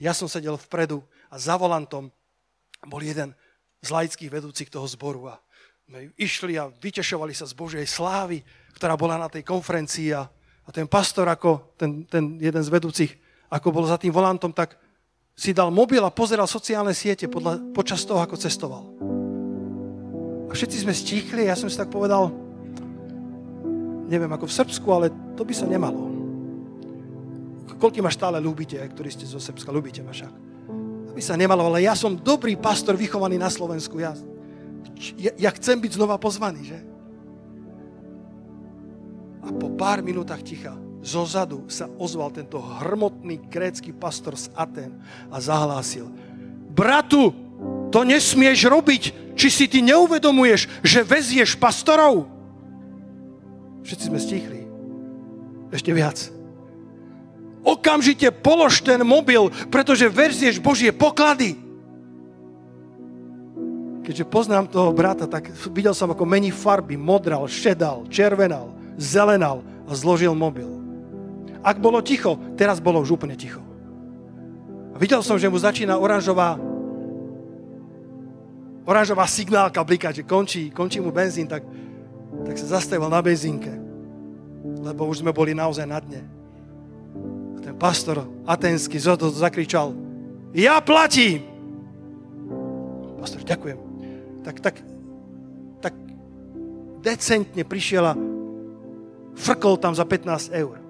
[0.00, 2.08] Ja som sedel vpredu a za volantom
[2.88, 3.36] bol jeden
[3.84, 5.36] z laických vedúcich toho zboru a
[6.14, 8.46] išli a vytešovali sa z Božej slávy,
[8.78, 10.22] ktorá bola na tej konferencii a,
[10.64, 13.12] a ten pastor, ako ten, ten jeden z vedúcich,
[13.50, 14.78] ako bol za tým volantom, tak
[15.34, 18.84] si dal mobil a pozeral sociálne siete podľa, počas toho, ako cestoval.
[20.46, 22.30] A všetci sme stichli, ja som si tak povedal,
[24.10, 26.10] neviem ako v Srbsku, ale to by sa nemalo.
[27.80, 30.32] Koľký ma stále ľúbite, ktorí ste zo Srbska, ľúbite ma však.
[31.08, 33.96] To by sa nemalo, ale ja som dobrý pastor vychovaný na Slovensku.
[33.96, 34.12] Ja,
[35.16, 36.78] ja, ja chcem byť znova pozvaný, že?
[39.40, 45.00] A po pár minútach ticha zozadu sa ozval tento hrmotný grécky pastor z Aten
[45.32, 46.12] a zahlásil.
[46.70, 47.32] Bratu,
[47.90, 49.34] to nesmieš robiť.
[49.36, 52.28] Či si ty neuvedomuješ, že vezieš pastorov?
[53.80, 54.60] Všetci sme stichli.
[55.72, 56.18] Ešte viac.
[57.60, 61.59] Okamžite polož ten mobil, pretože verzieš Božie poklady.
[64.10, 66.98] Keďže poznám toho brata, tak videl som, ako mení farby.
[66.98, 70.66] Modral, šedal, červenal, zelenal a zložil mobil.
[71.62, 73.62] Ak bolo ticho, teraz bolo už úplne ticho.
[74.90, 76.58] A videl som, že mu začína oranžová
[78.82, 81.62] oranžová signálka blikať, že končí, končí mu benzín, tak,
[82.42, 83.70] tak sa zastavil na benzínke.
[84.82, 86.26] Lebo už sme boli naozaj na dne.
[87.54, 89.94] A ten pastor atenský zakričal,
[90.50, 91.46] ja platím!
[93.22, 93.89] Pastor, ďakujem.
[94.40, 94.76] Tak, tak,
[95.84, 95.94] tak
[97.04, 98.14] decentne prišiel a
[99.36, 100.80] frkol tam za 15 eur.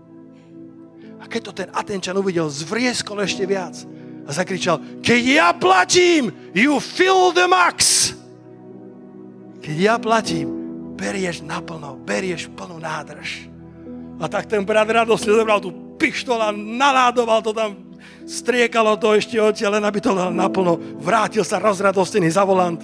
[1.20, 3.76] A keď to ten Atenčan uvidel, zvrieskol ešte viac
[4.24, 8.10] a zakričal, keď ja platím, you fill the max.
[9.60, 10.48] Keď ja platím,
[10.96, 13.50] berieš naplno, berieš plnú nádrž.
[14.20, 17.76] A tak ten brat radosne zobral tú pištol a naládoval to tam,
[18.24, 20.80] striekalo to ešte odtiaľ, len aby to dal naplno.
[21.00, 22.80] Vrátil sa rozradostený za volant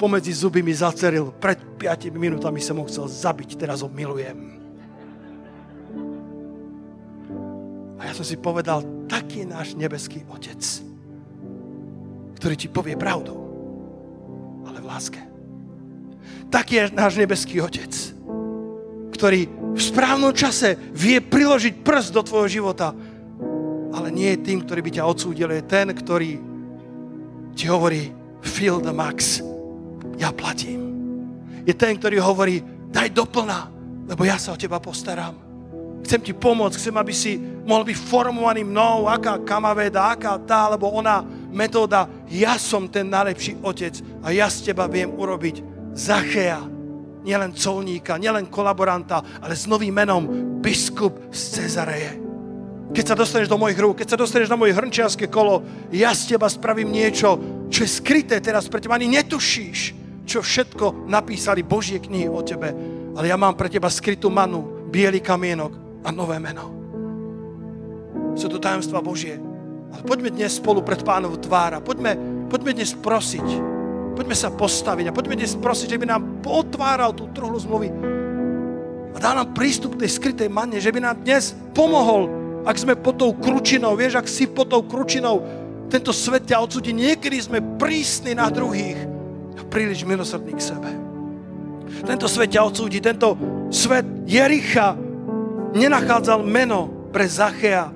[0.00, 1.28] pomedzi zuby mi zaceril.
[1.36, 4.56] Pred 5 minútami som ho chcel zabiť, teraz ho milujem.
[8.00, 10.64] A ja som si povedal, taký je náš nebeský Otec,
[12.40, 13.36] ktorý ti povie pravdu,
[14.64, 15.20] ale v láske.
[16.48, 17.92] Taký je náš nebeský Otec,
[19.12, 22.96] ktorý v správnom čase vie priložiť prst do tvojho života,
[23.92, 26.40] ale nie je tým, ktorý by ťa odsúdil, je ten, ktorý
[27.52, 29.44] ti hovorí, fill the max,
[30.20, 30.92] ja platím.
[31.64, 32.60] Je ten, ktorý hovorí,
[32.92, 33.72] daj doplna,
[34.04, 35.32] lebo ja sa o teba postaram.
[36.04, 40.92] Chcem ti pomôcť, chcem, aby si mohol byť formovaný mnou, aká kamaveda, aká tá, alebo
[40.92, 42.08] ona metóda.
[42.28, 45.62] Ja som ten najlepší otec a ja z teba viem urobiť
[45.96, 46.60] Zachea.
[47.20, 50.24] Nielen colníka, nielen kolaboranta, ale s novým menom
[50.64, 52.16] biskup z Cezareje.
[52.90, 55.62] Keď sa dostaneš do mojich rúk, keď sa dostaneš na moje hrnčiarske kolo,
[55.92, 57.36] ja z teba spravím niečo,
[57.68, 58.96] čo je skryté teraz pre teba.
[58.96, 59.99] Ani netušíš,
[60.30, 62.70] čo všetko napísali Božie knihy o tebe.
[63.18, 65.74] Ale ja mám pre teba skrytú manu, biely kamienok,
[66.06, 66.70] a nové meno.
[68.38, 69.36] Sú to tajomstva Božie.
[69.90, 71.82] Ale poďme dnes spolu pred pánovu tvára.
[71.82, 72.14] Poďme,
[72.46, 73.48] poďme dnes prosiť.
[74.14, 77.90] Poďme sa postaviť a poďme dnes prosiť, že by nám potváral tú truhlu zmluvy
[79.10, 82.30] a dal nám prístup k tej skrytej manne, že by nám dnes pomohol,
[82.62, 85.42] ak sme pod tou kručinou, vieš, ak si pod tou kručinou,
[85.90, 86.94] tento svet ťa odsudí.
[86.94, 89.19] Niekedy sme prísni na druhých
[89.70, 90.90] príliš milosrdní k sebe.
[92.02, 93.38] Tento svet ťa odsúdi, tento
[93.70, 94.98] svet Jericha
[95.74, 97.90] nenachádzal meno pre Zachea.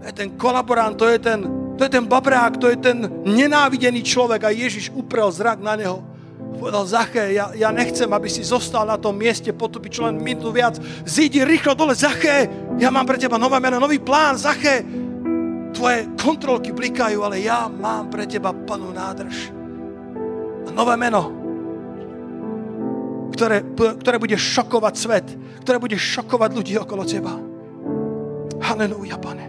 [0.00, 1.38] To je ten kolaborant, to je ten,
[1.78, 5.98] to je ten babrák, to je ten nenávidený človek a Ježiš uprel zrak na neho.
[6.56, 10.56] Povedal, Zaché, ja, ja nechcem, aby si zostal na tom mieste potupiť čo len minútu
[10.56, 10.80] viac.
[11.04, 12.48] Zídi rýchlo dole, Zaché,
[12.80, 14.80] ja mám pre teba nové meno, nový plán, Zaché.
[15.76, 19.55] Tvoje kontrolky blikajú, ale ja mám pre teba plnú nádrž.
[20.76, 21.32] Nové meno,
[23.32, 25.26] ktoré, ktoré bude šokovať svet,
[25.64, 27.32] ktoré bude šokovať ľudí okolo teba.
[28.60, 29.48] Halelúja, pane.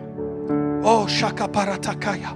[0.88, 2.32] O, šaka paratakaja.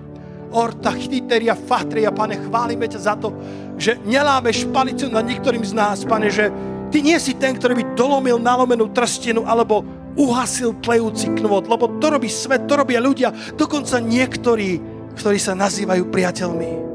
[0.52, 3.32] Orta chyteria fatria, pane, chválime ťa za to,
[3.80, 6.52] že nelámeš palicu nad niektorým z nás, pane, že
[6.92, 9.88] ty nie si ten, ktorý by dolomil nalomenú trstinu alebo
[10.20, 14.84] uhasil tlejúci knôt, lebo to robí svet, to robia ľudia, dokonca niektorí,
[15.16, 16.91] ktorí sa nazývajú priateľmi.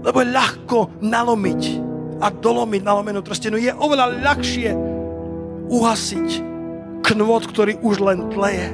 [0.00, 1.62] Lebo je ľahko nalomiť
[2.20, 3.60] a dolomiť nalomenú trstinu.
[3.60, 4.70] Je oveľa ľahšie
[5.68, 6.28] uhasiť
[7.12, 8.68] knôt, ktorý už len tleje.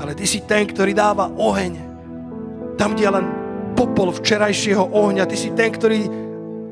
[0.00, 1.72] Ale ty si ten, ktorý dáva oheň.
[2.74, 3.26] Tam, kde je len
[3.76, 5.28] popol včerajšieho ohňa.
[5.28, 6.08] Ty si ten, ktorý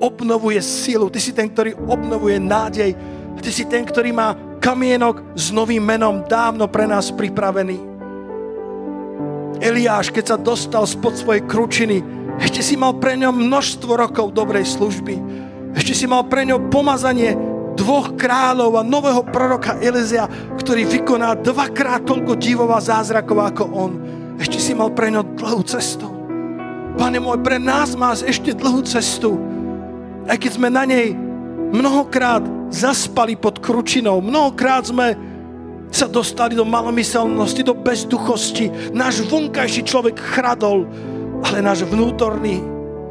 [0.00, 1.12] obnovuje silu.
[1.12, 2.96] Ty si ten, ktorý obnovuje nádej.
[3.38, 7.78] Ty si ten, ktorý má kamienok s novým menom dávno pre nás pripravený.
[9.58, 11.98] Eliáš, keď sa dostal spod svojej kručiny,
[12.38, 15.14] ešte si mal pre ňom množstvo rokov dobrej služby.
[15.74, 17.34] Ešte si mal pre ňo pomazanie
[17.78, 20.26] dvoch kráľov a nového proroka Elizea,
[20.58, 23.92] ktorý vykoná dvakrát toľko divov a zázrakov ako on.
[24.38, 26.06] Ešte si mal pre ňo dlhú cestu.
[26.98, 29.38] Pane môj, pre nás má ešte dlhú cestu.
[30.26, 31.14] Aj keď sme na nej
[31.70, 32.42] mnohokrát
[32.74, 35.14] zaspali pod kručinou, mnohokrát sme
[35.88, 38.92] sa dostali do malomyselnosti, do bezduchosti.
[38.92, 40.84] Náš vonkajší človek chradol,
[41.44, 42.60] ale náš vnútorný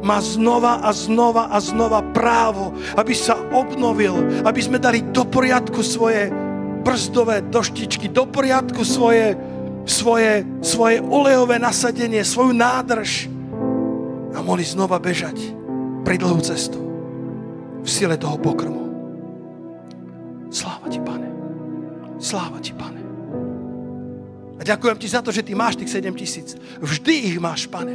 [0.02, 4.14] má znova a znova a znova právo, aby sa obnovil,
[4.46, 6.30] aby sme dali do poriadku svoje
[6.86, 9.34] brzdové doštičky, do poriadku svoje,
[9.84, 13.26] svoje, svoje olejové nasadenie, svoju nádrž
[14.32, 15.36] a mohli znova bežať
[16.06, 16.78] pri dlhú cestu
[17.82, 18.88] v sile toho pokrmu.
[20.48, 21.28] Sláva ti, pane.
[22.22, 22.97] Sláva ti, pane.
[24.58, 26.58] A ďakujem ti za to, že ty máš tých 7 tisíc.
[26.82, 27.94] Vždy ich máš, pane.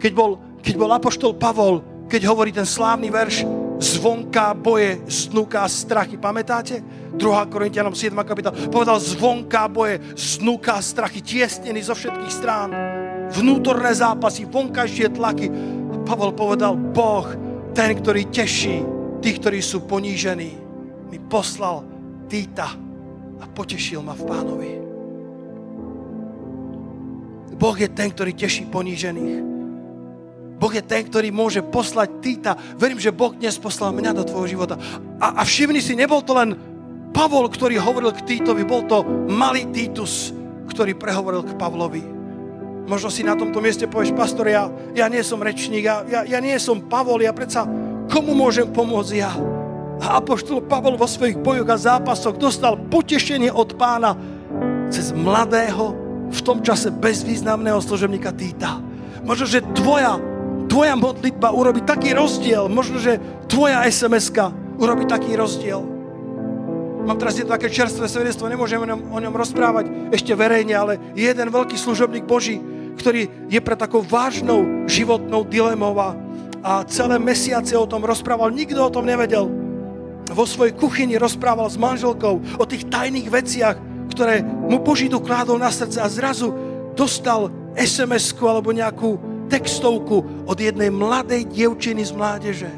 [0.00, 3.44] Keď bol, keď bol apoštol Pavol, keď hovorí ten slávny verš,
[3.76, 6.16] zvonká boje, znúká strachy.
[6.16, 6.80] Pamätáte?
[7.12, 7.52] 2.
[7.52, 8.16] Korintianom 7.
[8.24, 8.56] kapitál.
[8.72, 12.72] Povedal zvonká boje, znúká strachy, tiesnený zo všetkých strán.
[13.36, 15.48] Vnútorné zápasy, vonkajšie tlaky.
[15.92, 17.28] A Pavol povedal, Boh,
[17.76, 18.80] ten, ktorý teší
[19.20, 20.50] tých, ktorí sú ponížení,
[21.12, 21.84] mi poslal
[22.26, 22.85] Týta
[23.40, 24.72] a potešil ma v pánovi.
[27.56, 29.56] Boh je ten, ktorý teší ponížených.
[30.56, 32.52] Boh je ten, ktorý môže poslať Týta.
[32.76, 34.76] Verím, že Boh dnes poslal mňa do tvojho života.
[35.20, 36.56] A, a všimni si, nebol to len
[37.12, 40.36] Pavol, ktorý hovoril k Týtovi, bol to malý Týtus,
[40.68, 42.04] ktorý prehovoril k Pavlovi.
[42.86, 46.38] Možno si na tomto mieste povieš, pastor, ja, ja nie som rečník, ja, ja, ja
[46.44, 47.64] nie som Pavol, ja predsa
[48.06, 49.32] komu môžem pomôcť ja?
[50.02, 54.16] A apoštol Pavol vo svojich bojoch a zápasoch dostal potešenie od pána
[54.92, 58.82] cez mladého, v tom čase bezvýznamného služebníka Týta.
[59.22, 60.18] Možno, že tvoja
[60.66, 62.68] tvoja modlitba urobi taký rozdiel.
[62.68, 63.16] Možno, že
[63.48, 65.80] tvoja SMS-ka urobi taký rozdiel.
[67.06, 70.74] Mám teraz je to také čerstvé svedectvo, nemôžem o ňom, o ňom rozprávať ešte verejne,
[70.74, 72.58] ale je jeden veľký služobník Boží,
[72.98, 75.94] ktorý je pre takou vážnou životnou dilemou
[76.66, 78.50] a celé mesiace o tom rozprával.
[78.50, 79.65] Nikto o tom nevedel.
[80.30, 83.76] Vo svojej kuchyni rozprával s manželkou o tých tajných veciach,
[84.10, 86.50] ktoré mu Boží dokládol na srdce a zrazu
[86.96, 92.72] dostal SMS-ku alebo nejakú textovku od jednej mladej dievčiny z mládeže,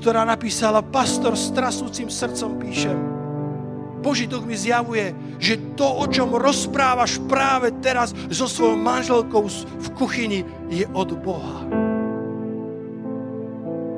[0.00, 3.16] ktorá napísala, pastor s trasúcim srdcom píšem.
[4.06, 5.10] Duch mi zjavuje,
[5.42, 11.66] že to, o čom rozprávaš práve teraz so svojou manželkou v kuchyni, je od Boha.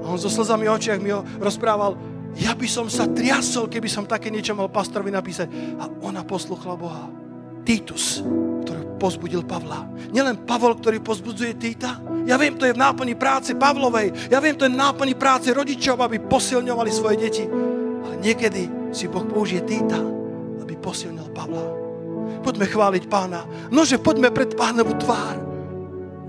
[0.01, 1.93] A on so slzami v očiach mi rozprával,
[2.37, 5.49] ja by som sa triasol, keby som také niečo mal pastorovi napísať.
[5.81, 7.09] A ona posluchla Boha.
[7.65, 8.25] Titus,
[8.99, 9.87] pozbudil Pavla.
[10.11, 12.03] Nielen Pavol, ktorý pozbudzuje Týta.
[12.27, 14.29] Ja viem, to je v náplni práce Pavlovej.
[14.29, 17.45] Ja viem, to je v náplni práce rodičov, aby posilňovali svoje deti.
[18.03, 20.03] Ale niekedy si Boh použije Týta,
[20.61, 21.63] aby posilnil Pavla.
[22.43, 23.47] Poďme chváliť pána.
[23.71, 25.39] Nože poďme pred pánovu tvár.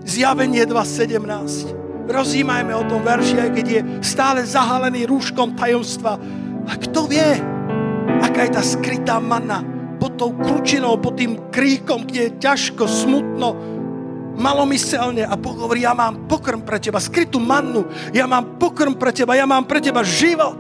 [0.06, 1.89] Zjavenie 2.17.
[2.10, 6.18] Rozímajme o tom verši, aj keď je stále zahalený rúškom tajomstva.
[6.66, 7.38] A kto vie,
[8.26, 9.62] aká je tá skrytá manna,
[10.02, 13.54] pod tou kručinou, pod tým kríkom, kde je ťažko, smutno,
[14.42, 19.14] malomyselne a Boh hovorí, ja mám pokrm pre teba, skrytú mannu, ja mám pokrm pre
[19.14, 20.58] teba, ja mám pre teba život.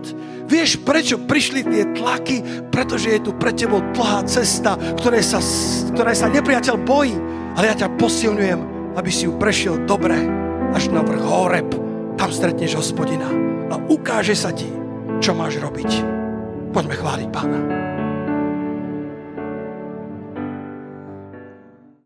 [0.49, 2.69] Vieš, prečo prišli tie tlaky?
[2.69, 5.41] Pretože je tu pre tebou dlhá cesta, ktoré sa,
[5.93, 7.13] ktoré sa nepriateľ bojí.
[7.53, 8.59] Ale ja ťa posilňujem,
[8.97, 11.69] aby si ju prešiel dobre až na vrch Horeb.
[12.19, 13.31] Tam stretneš hospodina
[13.71, 14.67] a ukáže sa ti,
[15.23, 15.91] čo máš robiť.
[16.75, 17.88] Poďme chváliť pána.